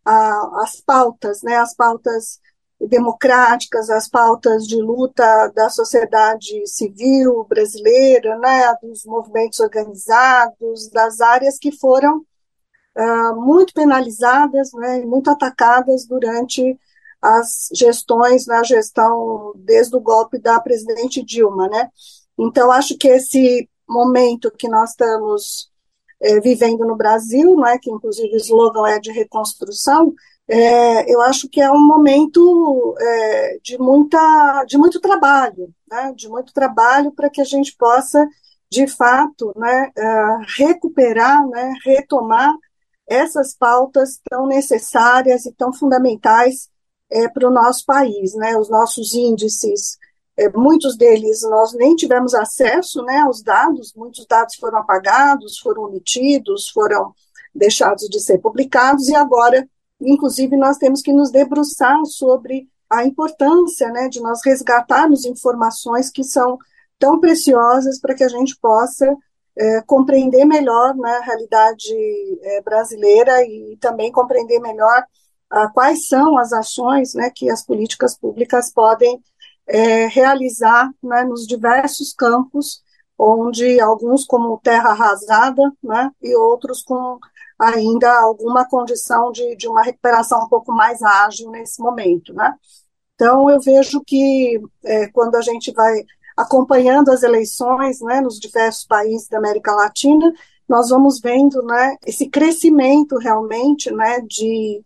a, 0.04 0.62
as 0.62 0.80
pautas, 0.80 1.42
né, 1.42 1.56
as 1.56 1.74
pautas 1.74 2.40
democráticas, 2.80 3.90
as 3.90 4.08
pautas 4.08 4.68
de 4.68 4.80
luta 4.80 5.48
da 5.48 5.68
sociedade 5.68 6.64
civil 6.64 7.44
brasileira, 7.48 8.38
né, 8.38 8.72
dos 8.80 9.04
movimentos 9.04 9.58
organizados, 9.58 10.88
das 10.90 11.20
áreas 11.20 11.58
que 11.58 11.72
foram 11.72 12.18
uh, 12.18 13.40
muito 13.40 13.74
penalizadas, 13.74 14.70
né, 14.74 15.04
muito 15.04 15.28
atacadas 15.28 16.06
durante 16.06 16.78
as 17.22 17.68
gestões, 17.72 18.46
na 18.46 18.64
gestão 18.64 19.52
desde 19.56 19.94
o 19.94 20.00
golpe 20.00 20.38
da 20.38 20.60
presidente 20.60 21.24
Dilma, 21.24 21.68
né? 21.68 21.88
Então, 22.36 22.72
acho 22.72 22.98
que 22.98 23.06
esse 23.06 23.68
momento 23.88 24.50
que 24.50 24.68
nós 24.68 24.90
estamos 24.90 25.70
é, 26.20 26.40
vivendo 26.40 26.84
no 26.84 26.96
Brasil, 26.96 27.54
não 27.54 27.66
é, 27.66 27.78
que 27.78 27.90
inclusive 27.90 28.34
o 28.34 28.36
slogan 28.36 28.88
é 28.88 28.98
de 28.98 29.12
reconstrução, 29.12 30.12
é, 30.48 31.12
eu 31.12 31.20
acho 31.22 31.48
que 31.48 31.60
é 31.60 31.70
um 31.70 31.80
momento 31.80 32.96
é, 32.98 33.58
de, 33.62 33.78
muita, 33.78 34.64
de 34.66 34.76
muito 34.76 35.00
trabalho, 35.00 35.72
né, 35.88 36.12
de 36.16 36.28
muito 36.28 36.52
trabalho 36.52 37.12
para 37.12 37.30
que 37.30 37.40
a 37.40 37.44
gente 37.44 37.76
possa, 37.76 38.26
de 38.70 38.86
fato, 38.86 39.52
né, 39.56 39.90
é, 39.96 40.36
recuperar, 40.56 41.46
né, 41.48 41.72
retomar 41.84 42.54
essas 43.06 43.54
pautas 43.54 44.20
tão 44.28 44.46
necessárias 44.46 45.46
e 45.46 45.52
tão 45.52 45.72
fundamentais 45.72 46.68
é, 47.12 47.28
para 47.28 47.46
o 47.46 47.52
nosso 47.52 47.84
país, 47.84 48.34
né, 48.34 48.56
os 48.56 48.68
nossos 48.68 49.14
índices 49.14 49.98
é, 50.36 50.48
muitos 50.48 50.96
deles 50.96 51.42
nós 51.42 51.74
nem 51.74 51.94
tivemos 51.94 52.34
acesso 52.34 53.02
né, 53.02 53.18
aos 53.18 53.42
dados, 53.42 53.92
muitos 53.94 54.26
dados 54.26 54.56
foram 54.56 54.78
apagados, 54.78 55.58
foram 55.58 55.84
omitidos, 55.84 56.70
foram 56.70 57.12
deixados 57.54 58.08
de 58.08 58.18
ser 58.18 58.38
publicados, 58.38 59.08
e 59.08 59.14
agora, 59.14 59.68
inclusive, 60.00 60.56
nós 60.56 60.78
temos 60.78 61.02
que 61.02 61.12
nos 61.12 61.30
debruçar 61.30 62.02
sobre 62.06 62.66
a 62.88 63.04
importância 63.04 63.90
né, 63.90 64.08
de 64.08 64.20
nós 64.20 64.40
resgatarmos 64.44 65.24
informações 65.24 66.10
que 66.10 66.24
são 66.24 66.58
tão 66.98 67.20
preciosas 67.20 68.00
para 68.00 68.14
que 68.14 68.24
a 68.24 68.28
gente 68.28 68.56
possa 68.58 69.14
é, 69.56 69.82
compreender 69.82 70.46
melhor 70.46 70.94
né, 70.94 71.10
a 71.16 71.24
realidade 71.24 71.94
é, 72.42 72.62
brasileira 72.62 73.44
e 73.44 73.76
também 73.80 74.10
compreender 74.10 74.60
melhor 74.60 75.04
quais 75.74 76.08
são 76.08 76.38
as 76.38 76.52
ações 76.52 77.14
né, 77.14 77.30
que 77.34 77.50
as 77.50 77.64
políticas 77.64 78.16
públicas 78.16 78.72
podem 78.72 79.22
é, 79.66 80.06
realizar 80.06 80.90
né, 81.02 81.24
nos 81.24 81.46
diversos 81.46 82.12
campos, 82.12 82.82
onde 83.18 83.80
alguns 83.80 84.24
como 84.24 84.58
terra 84.58 84.90
arrasada, 84.90 85.62
né, 85.82 86.10
e 86.22 86.34
outros 86.34 86.82
com 86.82 87.18
ainda 87.58 88.12
alguma 88.20 88.64
condição 88.66 89.30
de, 89.30 89.54
de 89.56 89.68
uma 89.68 89.82
recuperação 89.82 90.44
um 90.44 90.48
pouco 90.48 90.72
mais 90.72 91.00
ágil 91.02 91.50
nesse 91.50 91.80
momento, 91.80 92.32
né. 92.34 92.54
Então, 93.14 93.48
eu 93.48 93.60
vejo 93.60 94.02
que 94.04 94.60
é, 94.84 95.06
quando 95.08 95.36
a 95.36 95.42
gente 95.42 95.70
vai 95.72 96.02
acompanhando 96.36 97.10
as 97.10 97.22
eleições 97.22 98.00
né, 98.00 98.20
nos 98.20 98.40
diversos 98.40 98.84
países 98.84 99.28
da 99.28 99.38
América 99.38 99.72
Latina, 99.74 100.32
nós 100.68 100.88
vamos 100.88 101.20
vendo 101.20 101.62
né, 101.62 101.96
esse 102.06 102.28
crescimento 102.28 103.16
realmente 103.18 103.92
né, 103.92 104.20
de, 104.22 104.82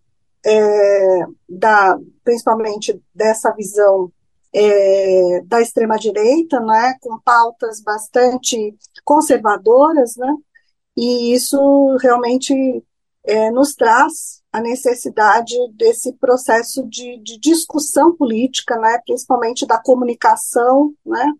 é, 0.46 1.26
da, 1.48 1.98
principalmente 2.22 3.02
dessa 3.12 3.50
visão 3.52 4.12
é, 4.54 5.42
da 5.44 5.60
extrema-direita, 5.60 6.60
né, 6.60 6.94
com 7.00 7.18
pautas 7.18 7.82
bastante 7.82 8.76
conservadoras, 9.04 10.14
né, 10.16 10.32
e 10.96 11.34
isso 11.34 11.96
realmente 12.00 12.54
é, 13.24 13.50
nos 13.50 13.74
traz 13.74 14.40
a 14.52 14.60
necessidade 14.60 15.54
desse 15.74 16.12
processo 16.12 16.86
de, 16.86 17.18
de 17.18 17.38
discussão 17.40 18.16
política, 18.16 18.78
né, 18.78 19.00
principalmente 19.04 19.66
da 19.66 19.78
comunicação, 19.82 20.94
né, 21.04 21.32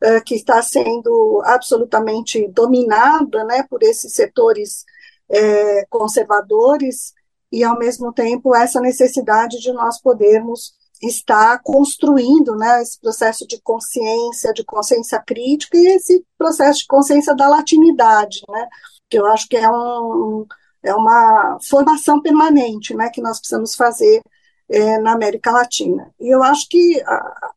é, 0.00 0.20
que 0.20 0.36
está 0.36 0.62
sendo 0.62 1.42
absolutamente 1.44 2.46
dominada 2.48 3.44
né, 3.44 3.64
por 3.68 3.82
esses 3.82 4.14
setores 4.14 4.84
é, 5.28 5.84
conservadores, 5.86 7.12
e, 7.54 7.62
ao 7.62 7.78
mesmo 7.78 8.12
tempo, 8.12 8.52
essa 8.52 8.80
necessidade 8.80 9.60
de 9.60 9.72
nós 9.72 10.00
podermos 10.00 10.74
está 11.00 11.56
construindo 11.62 12.56
né, 12.56 12.82
esse 12.82 13.00
processo 13.00 13.46
de 13.46 13.60
consciência, 13.62 14.52
de 14.52 14.64
consciência 14.64 15.22
crítica 15.24 15.78
e 15.78 15.86
esse 15.86 16.24
processo 16.36 16.80
de 16.80 16.86
consciência 16.88 17.32
da 17.36 17.48
latinidade, 17.48 18.40
né, 18.48 18.66
que 19.08 19.16
eu 19.16 19.26
acho 19.26 19.48
que 19.48 19.56
é, 19.56 19.70
um, 19.70 20.44
é 20.82 20.92
uma 20.94 21.58
formação 21.62 22.20
permanente 22.20 22.92
né, 22.92 23.08
que 23.08 23.22
nós 23.22 23.38
precisamos 23.38 23.76
fazer 23.76 24.20
é, 24.68 24.98
na 24.98 25.12
América 25.12 25.52
Latina. 25.52 26.12
E 26.18 26.34
eu 26.34 26.42
acho 26.42 26.68
que 26.68 27.00
a, 27.06 27.50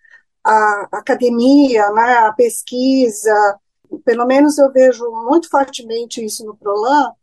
a 0.44 0.88
academia, 0.94 1.90
né, 1.90 2.18
a 2.18 2.34
pesquisa, 2.34 3.60
pelo 4.06 4.28
menos 4.28 4.60
eu 4.60 4.72
vejo 4.72 5.10
muito 5.28 5.50
fortemente 5.50 6.24
isso 6.24 6.46
no 6.46 6.56
PROLAN, 6.56 7.14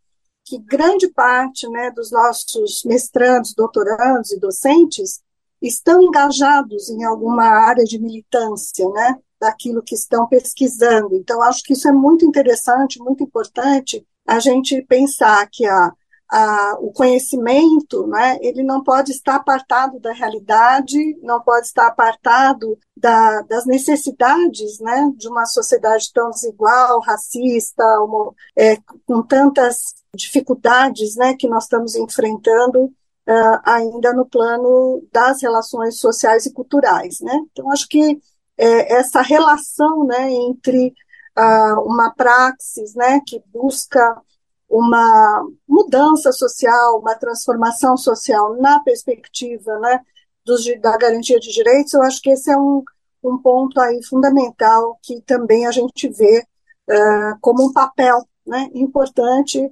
que 0.45 0.59
grande 0.59 1.07
parte 1.09 1.67
né, 1.67 1.89
dos 1.91 2.11
nossos 2.11 2.83
mestrandos, 2.85 3.55
doutorandos 3.55 4.31
e 4.31 4.39
docentes 4.39 5.21
estão 5.61 6.01
engajados 6.01 6.89
em 6.89 7.03
alguma 7.03 7.45
área 7.45 7.83
de 7.83 7.99
militância, 7.99 8.87
né, 8.89 9.17
daquilo 9.41 9.81
que 9.81 9.95
estão 9.95 10.27
pesquisando. 10.27 11.15
Então, 11.15 11.41
acho 11.41 11.63
que 11.63 11.73
isso 11.73 11.87
é 11.87 11.91
muito 11.91 12.25
interessante, 12.25 12.99
muito 12.99 13.23
importante 13.23 14.05
a 14.27 14.39
gente 14.39 14.81
pensar 14.83 15.47
que 15.51 15.65
a, 15.65 15.91
a, 16.31 16.77
o 16.79 16.91
conhecimento, 16.91 18.07
né, 18.07 18.37
ele 18.41 18.63
não 18.63 18.83
pode 18.83 19.11
estar 19.11 19.35
apartado 19.35 19.99
da 19.99 20.11
realidade, 20.13 20.97
não 21.21 21.41
pode 21.41 21.67
estar 21.67 21.87
apartado 21.87 22.77
da, 22.95 23.41
das 23.41 23.65
necessidades, 23.65 24.79
né, 24.79 25.11
de 25.15 25.27
uma 25.27 25.45
sociedade 25.45 26.11
tão 26.13 26.29
desigual, 26.29 26.99
racista, 27.01 27.83
homo, 27.99 28.35
é, 28.55 28.77
com 29.05 29.21
tantas 29.21 29.93
dificuldades, 30.15 31.15
né, 31.15 31.35
que 31.37 31.47
nós 31.47 31.63
estamos 31.63 31.95
enfrentando 31.95 32.85
uh, 32.85 33.59
ainda 33.63 34.13
no 34.13 34.25
plano 34.25 35.03
das 35.11 35.41
relações 35.41 35.99
sociais 35.99 36.45
e 36.45 36.53
culturais, 36.53 37.19
né? 37.21 37.39
Então, 37.51 37.71
acho 37.71 37.87
que 37.87 38.19
é, 38.57 38.93
essa 38.95 39.21
relação, 39.21 40.05
né, 40.05 40.31
entre 40.31 40.93
uh, 41.37 41.81
uma 41.81 42.11
praxis, 42.11 42.95
né, 42.95 43.19
que 43.25 43.41
busca 43.53 44.21
uma 44.69 45.45
mudança 45.67 46.31
social, 46.31 46.99
uma 46.99 47.15
transformação 47.15 47.97
social 47.97 48.55
na 48.59 48.79
perspectiva, 48.79 49.77
né, 49.79 50.01
dos, 50.45 50.65
da 50.79 50.97
garantia 50.97 51.39
de 51.39 51.51
direitos, 51.51 51.93
eu 51.93 52.01
acho 52.03 52.21
que 52.21 52.29
esse 52.29 52.51
é 52.51 52.57
um, 52.57 52.83
um 53.23 53.37
ponto 53.37 53.79
aí 53.79 54.03
fundamental 54.03 54.97
que 55.01 55.21
também 55.21 55.65
a 55.65 55.71
gente 55.71 56.07
vê 56.09 56.45
uh, 56.89 57.37
como 57.41 57.65
um 57.65 57.73
papel 57.73 58.23
né, 58.45 58.69
importante 58.73 59.69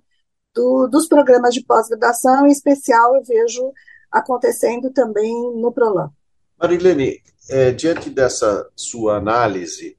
do, 0.53 0.87
dos 0.87 1.07
programas 1.07 1.53
de 1.53 1.63
pós-graduação, 1.63 2.47
em 2.47 2.51
especial 2.51 3.15
eu 3.15 3.23
vejo 3.23 3.71
acontecendo 4.11 4.91
também 4.91 5.33
no 5.55 5.71
PROLAN. 5.71 6.11
Marilene, 6.59 7.21
é, 7.49 7.71
diante 7.71 8.09
dessa 8.09 8.69
sua 8.75 9.17
análise, 9.17 9.97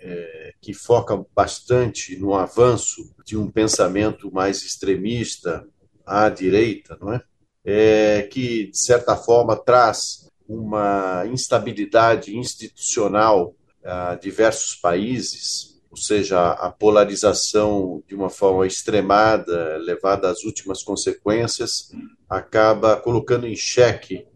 é, 0.00 0.52
que 0.60 0.72
foca 0.72 1.24
bastante 1.34 2.16
no 2.16 2.34
avanço 2.34 3.12
de 3.24 3.36
um 3.36 3.50
pensamento 3.50 4.32
mais 4.32 4.62
extremista 4.62 5.66
à 6.04 6.28
direita, 6.28 6.96
não 7.00 7.12
é? 7.12 7.20
é 7.64 8.22
que, 8.22 8.70
de 8.70 8.78
certa 8.78 9.16
forma, 9.16 9.56
traz 9.56 10.30
uma 10.48 11.24
instabilidade 11.26 12.36
institucional 12.36 13.54
a 13.84 14.14
diversos 14.14 14.76
países, 14.76 15.75
ou 15.90 15.96
seja, 15.96 16.52
a 16.52 16.70
polarização 16.70 18.02
de 18.06 18.14
uma 18.14 18.28
forma 18.28 18.66
extremada, 18.66 19.76
levada 19.78 20.30
às 20.30 20.44
últimas 20.44 20.82
consequências, 20.82 21.90
acaba 22.28 22.96
colocando 22.96 23.46
em 23.46 23.56
xeque 23.56 24.26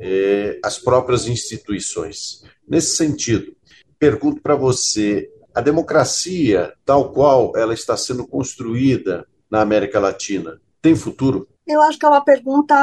eh, 0.00 0.58
as 0.64 0.78
próprias 0.78 1.26
instituições. 1.26 2.44
Nesse 2.68 2.96
sentido, 2.96 3.54
pergunto 3.98 4.40
para 4.40 4.54
você: 4.54 5.30
a 5.54 5.60
democracia, 5.60 6.72
tal 6.84 7.12
qual 7.12 7.52
ela 7.56 7.74
está 7.74 7.96
sendo 7.96 8.26
construída 8.26 9.26
na 9.50 9.60
América 9.60 10.00
Latina, 10.00 10.60
tem 10.80 10.94
futuro? 10.94 11.48
Eu 11.66 11.80
acho 11.82 11.98
que 11.98 12.04
é 12.04 12.08
uma 12.08 12.24
pergunta 12.24 12.74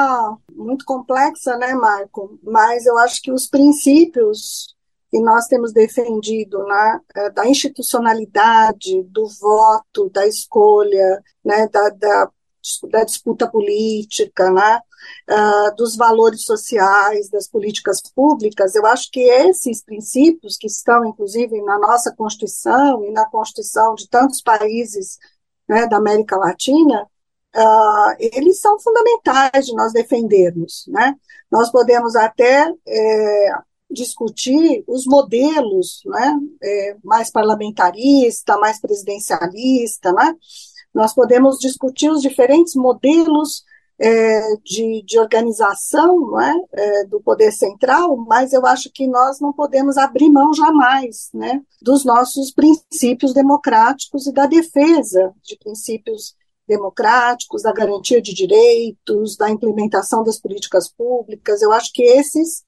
muito 0.54 0.86
complexa, 0.86 1.58
né, 1.58 1.74
Marco? 1.74 2.40
Mas 2.44 2.86
eu 2.86 2.98
acho 3.00 3.22
que 3.22 3.32
os 3.32 3.46
princípios 3.46 4.76
que 5.10 5.20
nós 5.20 5.48
temos 5.48 5.74
defendido 5.74 6.64
né, 6.66 7.00
é, 7.16 7.30
da 7.32 7.48
institucionalidade, 7.48 9.04
do 9.04 9.28
voto, 9.40 10.10
da 10.12 10.28
escolha, 10.28 11.24
né, 11.44 11.68
da, 11.68 11.90
da, 11.90 12.32
da 12.92 13.04
disputa 13.04 13.50
política, 13.50 14.52
né, 14.52 14.80
uh, 15.30 15.76
dos 15.76 15.96
valores 15.96 16.44
sociais, 16.44 17.30
das 17.30 17.48
políticas 17.48 18.02
públicas, 18.16 18.76
eu 18.76 18.86
acho 18.86 19.10
que 19.12 19.22
esses 19.22 19.84
princípios, 19.84 20.58
que 20.58 20.68
estão 20.68 21.06
inclusive 21.06 21.60
na 21.64 21.80
nossa 21.80 22.14
Constituição 22.16 23.04
e 23.04 23.12
na 23.12 23.26
Constituição 23.26 23.96
de 23.96 24.08
tantos 24.08 24.42
países 24.42 25.18
né, 25.68 25.88
da 25.88 25.98
América 25.98 26.38
Latina, 26.38 27.08
Uh, 27.56 28.14
eles 28.20 28.60
são 28.60 28.80
fundamentais 28.80 29.66
de 29.66 29.74
nós 29.74 29.92
defendermos. 29.92 30.86
Né? 30.88 31.16
Nós 31.52 31.72
podemos 31.72 32.16
até 32.16 32.72
é, 32.88 33.50
discutir 33.90 34.84
os 34.88 35.06
modelos 35.06 36.02
né, 36.06 36.40
é, 36.62 36.98
mais 37.04 37.32
parlamentarista, 37.32 38.58
mais 38.58 38.80
presidencialista, 38.80 40.12
né? 40.12 40.36
Nós 40.94 41.14
podemos 41.14 41.58
discutir 41.60 42.10
os 42.10 42.22
diferentes 42.22 42.76
modelos 42.76 43.64
é, 44.00 44.56
de, 44.64 45.04
de, 45.06 45.20
organização 45.20 46.32
né, 46.32 46.56
é, 46.72 47.06
do 47.06 47.20
poder 47.20 47.52
central, 47.52 48.16
mas 48.16 48.54
eu 48.54 48.66
acho 48.66 48.90
que 48.92 49.06
nós 49.06 49.42
não 49.42 49.52
podemos 49.52 49.98
abrir 49.98 50.30
mão 50.30 50.54
jamais 50.54 51.30
né, 51.34 51.62
dos 51.82 52.06
nossos 52.06 52.52
princípios 52.52 53.34
democráticos 53.34 54.26
e 54.26 54.32
da 54.32 54.46
defesa 54.46 55.34
de 55.44 55.58
princípios 55.58 56.34
democráticos, 56.66 57.64
da 57.64 57.74
garantia 57.74 58.22
de 58.22 58.34
direitos, 58.34 59.36
da 59.36 59.50
implementação 59.50 60.24
das 60.24 60.40
políticas 60.40 60.88
públicas. 60.88 61.62
Eu 61.62 61.74
acho 61.74 61.92
que 61.92 62.04
esses 62.04 62.64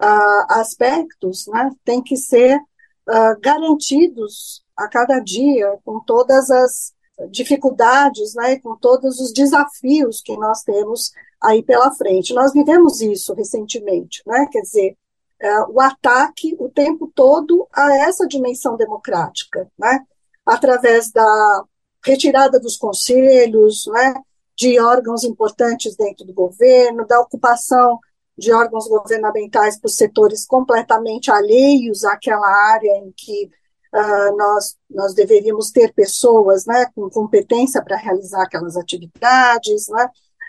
uh, 0.00 0.46
aspectos 0.48 1.46
né, 1.48 1.70
têm 1.84 2.02
que 2.02 2.16
ser 2.16 2.56
uh, 2.56 3.40
garantidos 3.40 4.64
a 4.76 4.88
cada 4.88 5.18
dia, 5.20 5.78
com 5.84 6.00
todas 6.00 6.50
as 6.50 6.94
dificuldades, 7.30 8.34
né, 8.34 8.58
com 8.60 8.76
todos 8.76 9.20
os 9.20 9.32
desafios 9.32 10.22
que 10.22 10.36
nós 10.36 10.62
temos 10.62 11.12
aí 11.40 11.62
pela 11.62 11.92
frente. 11.92 12.32
Nós 12.32 12.52
vivemos 12.52 13.00
isso 13.00 13.34
recentemente, 13.34 14.22
né, 14.26 14.46
quer 14.50 14.62
dizer, 14.62 14.96
uh, 15.42 15.72
o 15.72 15.80
ataque 15.80 16.56
o 16.58 16.68
tempo 16.68 17.10
todo 17.14 17.68
a 17.72 17.94
essa 17.98 18.26
dimensão 18.26 18.76
democrática, 18.76 19.70
né, 19.78 20.00
através 20.46 21.10
da 21.10 21.64
retirada 22.04 22.58
dos 22.58 22.78
conselhos, 22.78 23.86
né, 23.92 24.14
de 24.56 24.80
órgãos 24.80 25.24
importantes 25.24 25.94
dentro 25.96 26.24
do 26.24 26.32
governo, 26.32 27.06
da 27.06 27.20
ocupação 27.20 27.98
de 28.36 28.52
órgãos 28.52 28.88
governamentais 28.88 29.78
por 29.78 29.88
setores 29.88 30.46
completamente 30.46 31.30
alheios 31.30 32.04
àquela 32.04 32.46
área 32.72 32.90
em 32.98 33.12
que 33.16 33.50
uh, 33.94 34.36
nós, 34.36 34.76
nós 34.88 35.14
deveríamos 35.14 35.70
ter 35.70 35.92
pessoas 35.92 36.64
né, 36.64 36.86
com 36.94 37.10
competência 37.10 37.82
para 37.82 37.96
realizar 37.96 38.42
aquelas 38.42 38.76
atividades, 38.76 39.88
né, 39.88 40.08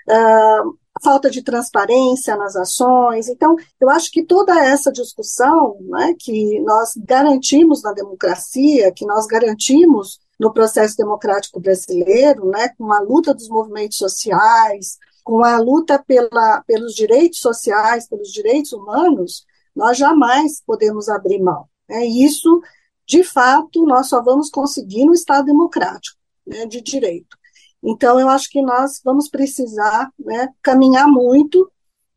uh, 0.09 0.77
falta 1.03 1.29
de 1.29 1.43
transparência 1.43 2.35
nas 2.35 2.55
ações. 2.55 3.27
Então, 3.27 3.55
eu 3.79 3.89
acho 3.89 4.11
que 4.11 4.23
toda 4.23 4.57
essa 4.63 4.91
discussão 4.91 5.77
né, 5.81 6.15
que 6.19 6.59
nós 6.61 6.93
garantimos 6.97 7.81
na 7.83 7.93
democracia, 7.93 8.91
que 8.91 9.05
nós 9.05 9.25
garantimos 9.25 10.19
no 10.39 10.53
processo 10.53 10.97
democrático 10.97 11.59
brasileiro, 11.59 12.47
né, 12.49 12.69
com 12.77 12.91
a 12.91 12.99
luta 12.99 13.33
dos 13.33 13.47
movimentos 13.47 13.97
sociais, 13.97 14.97
com 15.23 15.43
a 15.43 15.59
luta 15.59 16.03
pela, 16.05 16.61
pelos 16.67 16.93
direitos 16.93 17.39
sociais, 17.39 18.07
pelos 18.07 18.31
direitos 18.31 18.73
humanos, 18.73 19.45
nós 19.75 19.97
jamais 19.97 20.61
podemos 20.65 21.09
abrir 21.09 21.39
mão. 21.39 21.65
É 21.89 22.05
isso, 22.05 22.61
de 23.05 23.23
fato, 23.23 23.85
nós 23.85 24.07
só 24.07 24.21
vamos 24.21 24.49
conseguir 24.49 25.05
no 25.05 25.13
Estado 25.13 25.45
democrático, 25.45 26.17
né, 26.45 26.65
de 26.65 26.81
direito. 26.81 27.37
Então, 27.83 28.19
eu 28.19 28.29
acho 28.29 28.49
que 28.49 28.61
nós 28.61 29.01
vamos 29.03 29.29
precisar 29.29 30.11
né, 30.19 30.49
caminhar 30.61 31.07
muito 31.07 31.71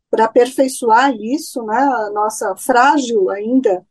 para 0.09 0.25
aperfeiçoar 0.25 1.13
isso, 1.15 1.63
né, 1.63 1.77
a 1.77 2.09
nossa 2.11 2.55
frágil 2.55 3.29
ainda 3.29 3.85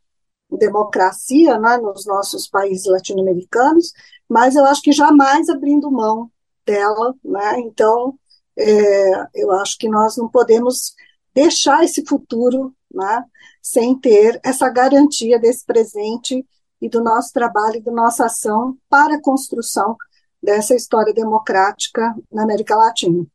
democracia 0.51 1.59
né, 1.59 1.77
nos 1.79 2.07
nossos 2.07 2.49
países 2.49 2.87
latino-americanos, 2.87 3.93
mas 4.29 4.55
eu 4.55 4.65
acho 4.65 4.83
que 4.83 4.93
jamais 4.93 5.49
abrindo 5.49 5.91
mão 5.91 6.31
dela. 6.65 7.15
Né, 7.25 7.61
então, 7.61 8.19
é, 8.57 9.11
eu 9.35 9.51
acho 9.53 9.77
que 9.79 9.89
nós 9.89 10.17
não 10.17 10.29
podemos 10.29 10.95
deixar 11.35 11.85
esse 11.85 12.05
futuro 12.07 12.73
né, 12.93 13.25
sem 13.61 13.99
ter 13.99 14.41
essa 14.45 14.69
garantia 14.69 15.39
desse 15.39 15.65
presente 15.65 16.47
e 16.81 16.89
do 16.89 17.03
nosso 17.03 17.33
trabalho 17.33 17.77
e 17.77 17.83
da 17.83 17.93
nossa 17.93 18.27
ação 18.27 18.77
para 18.89 19.17
a 19.17 19.21
construção 19.21 19.97
dessa 20.43 20.75
história 20.75 21.13
democrática 21.13 22.15
na 22.31 22.43
América 22.43 22.77
Latina. 22.77 23.27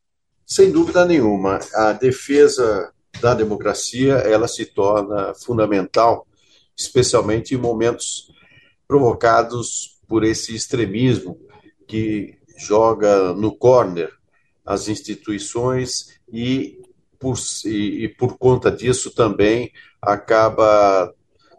Sem 0.46 0.70
dúvida 0.70 1.04
nenhuma, 1.04 1.58
a 1.74 1.92
defesa 1.92 2.92
da 3.20 3.34
democracia 3.34 4.14
ela 4.14 4.48
se 4.48 4.64
torna 4.64 5.34
fundamental, 5.34 6.26
especialmente 6.76 7.54
em 7.54 7.58
momentos 7.58 8.32
provocados 8.86 10.00
por 10.08 10.24
esse 10.24 10.54
extremismo 10.54 11.38
que 11.86 12.38
joga 12.56 13.32
no 13.34 13.54
corner 13.54 14.10
as 14.70 14.86
instituições 14.86 16.20
e 16.32 16.80
por, 17.18 17.36
e, 17.64 18.04
e 18.04 18.08
por 18.08 18.38
conta 18.38 18.70
disso 18.70 19.12
também 19.12 19.72
acaba 20.00 21.12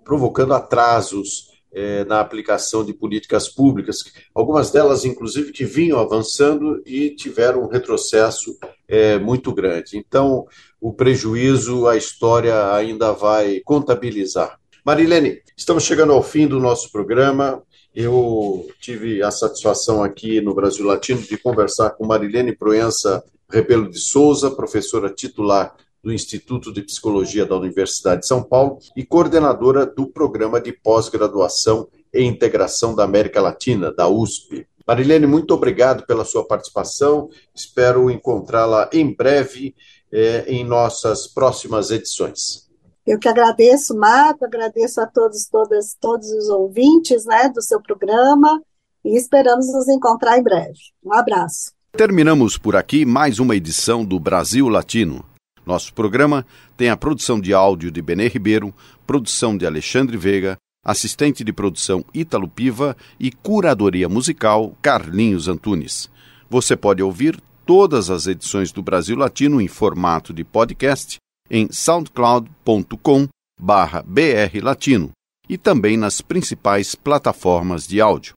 provocando 0.06 0.54
atrasos 0.54 1.52
é, 1.74 2.06
na 2.06 2.22
aplicação 2.22 2.86
de 2.86 2.94
políticas 2.94 3.50
públicas, 3.50 3.98
algumas 4.34 4.72
delas, 4.72 5.04
inclusive, 5.04 5.52
que 5.52 5.66
vinham 5.66 6.00
avançando 6.00 6.82
e 6.86 7.14
tiveram 7.14 7.64
um 7.64 7.68
retrocesso 7.68 8.58
é, 8.88 9.20
muito 9.20 9.54
grande. 9.54 9.98
Então, 9.98 10.46
o 10.80 10.94
prejuízo 10.94 11.88
a 11.88 11.98
história 11.98 12.74
ainda 12.74 13.12
vai 13.12 13.60
contabilizar. 13.66 14.58
Marilene, 14.86 15.42
estamos 15.56 15.84
chegando 15.84 16.14
ao 16.14 16.24
fim 16.24 16.48
do 16.48 16.62
nosso 16.62 16.90
programa. 16.94 17.62
Eu 17.94 18.70
tive 18.80 19.22
a 19.22 19.30
satisfação 19.30 20.02
aqui 20.02 20.40
no 20.40 20.56
Brasil 20.56 20.86
Latino 20.86 21.22
de 21.22 21.38
conversar 21.38 21.90
com 21.92 22.06
Marilene 22.06 22.56
Proença 22.56 23.22
Rebelo 23.50 23.90
de 23.90 24.00
Souza, 24.00 24.50
professora 24.50 25.10
titular 25.10 25.76
do 26.02 26.12
Instituto 26.12 26.72
de 26.72 26.82
Psicologia 26.82 27.46
da 27.46 27.58
Universidade 27.58 28.22
de 28.22 28.28
São 28.28 28.42
Paulo 28.42 28.80
e 28.96 29.04
coordenadora 29.04 29.86
do 29.86 30.08
Programa 30.08 30.60
de 30.62 30.72
Pós-Graduação 30.72 31.90
e 32.14 32.24
Integração 32.24 32.96
da 32.96 33.04
América 33.04 33.42
Latina, 33.42 33.92
da 33.92 34.08
USP. 34.08 34.66
Marilene, 34.88 35.28
muito 35.28 35.54
obrigado 35.54 36.06
pela 36.06 36.24
sua 36.24 36.46
participação. 36.48 37.30
Espero 37.54 38.10
encontrá-la 38.10 38.90
em 38.94 39.14
breve 39.14 39.76
eh, 40.12 40.46
em 40.48 40.64
nossas 40.64 41.28
próximas 41.28 41.92
edições. 41.92 42.71
Eu 43.06 43.18
que 43.18 43.28
agradeço, 43.28 43.98
Marco, 43.98 44.46
agradeço 44.46 45.02
a 45.02 45.08
todos, 45.08 45.48
todas, 45.48 45.98
todos 46.00 46.30
os 46.30 46.50
ouvintes 46.50 47.26
né, 47.26 47.50
do 47.50 47.62
seu 47.62 47.82
programa 47.82 48.62
e 49.04 49.18
esperamos 49.18 49.72
nos 49.74 49.88
encontrar 49.88 50.38
em 50.38 50.44
breve. 50.44 50.78
Um 51.04 51.12
abraço. 51.12 51.72
Terminamos 51.94 52.58
por 52.58 52.76
aqui 52.76 53.04
mais 53.04 53.40
uma 53.40 53.56
edição 53.56 54.06
do 54.06 54.20
Brasil 54.20 54.70
Latino. 54.70 55.26
Nosso 55.66 55.94
programa 55.94 56.46
tem 56.78 56.90
a 56.90 56.98
produção 56.98 57.42
de 57.42 57.54
áudio 57.54 57.92
de 57.92 58.02
Benê 58.02 58.28
Ribeiro, 58.28 58.74
produção 59.06 59.58
de 59.58 59.66
Alexandre 59.66 60.16
Veiga, 60.16 60.56
assistente 60.86 61.44
de 61.44 61.52
produção 61.52 62.06
Ítalo 62.14 62.48
Piva 62.48 62.96
e 63.20 63.32
curadoria 63.32 64.08
musical 64.08 64.76
Carlinhos 64.82 65.48
Antunes. 65.48 66.10
Você 66.50 66.76
pode 66.76 67.02
ouvir 67.02 67.42
todas 67.66 68.12
as 68.12 68.28
edições 68.28 68.72
do 68.72 68.82
Brasil 68.82 69.16
Latino 69.16 69.60
em 69.60 69.68
formato 69.68 70.34
de 70.34 70.44
podcast 70.44 71.18
em 71.52 71.70
soundcloud.com 71.70 73.28
brlatino 73.60 75.12
e 75.50 75.58
também 75.58 75.98
nas 75.98 76.22
principais 76.22 76.96
plataformas 76.96 77.86
de 77.86 78.00
áudio. 78.00 78.34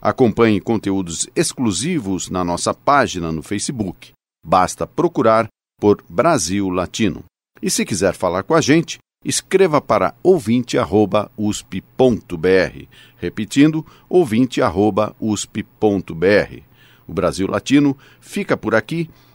Acompanhe 0.00 0.60
conteúdos 0.60 1.26
exclusivos 1.34 2.28
na 2.28 2.44
nossa 2.44 2.74
página 2.74 3.32
no 3.32 3.42
Facebook. 3.42 4.12
Basta 4.46 4.86
procurar 4.86 5.48
por 5.80 6.04
Brasil 6.08 6.68
Latino. 6.68 7.24
E 7.62 7.70
se 7.70 7.84
quiser 7.84 8.14
falar 8.14 8.42
com 8.42 8.54
a 8.54 8.60
gente, 8.60 8.98
escreva 9.24 9.80
para 9.80 10.14
ouvinte@usp.br, 10.22 12.86
repetindo 13.16 13.86
ouvinte@usp.br. 14.08 16.62
O 17.06 17.12
Brasil 17.12 17.46
Latino 17.46 17.96
fica 18.20 18.56
por 18.56 18.74
aqui 18.74 19.10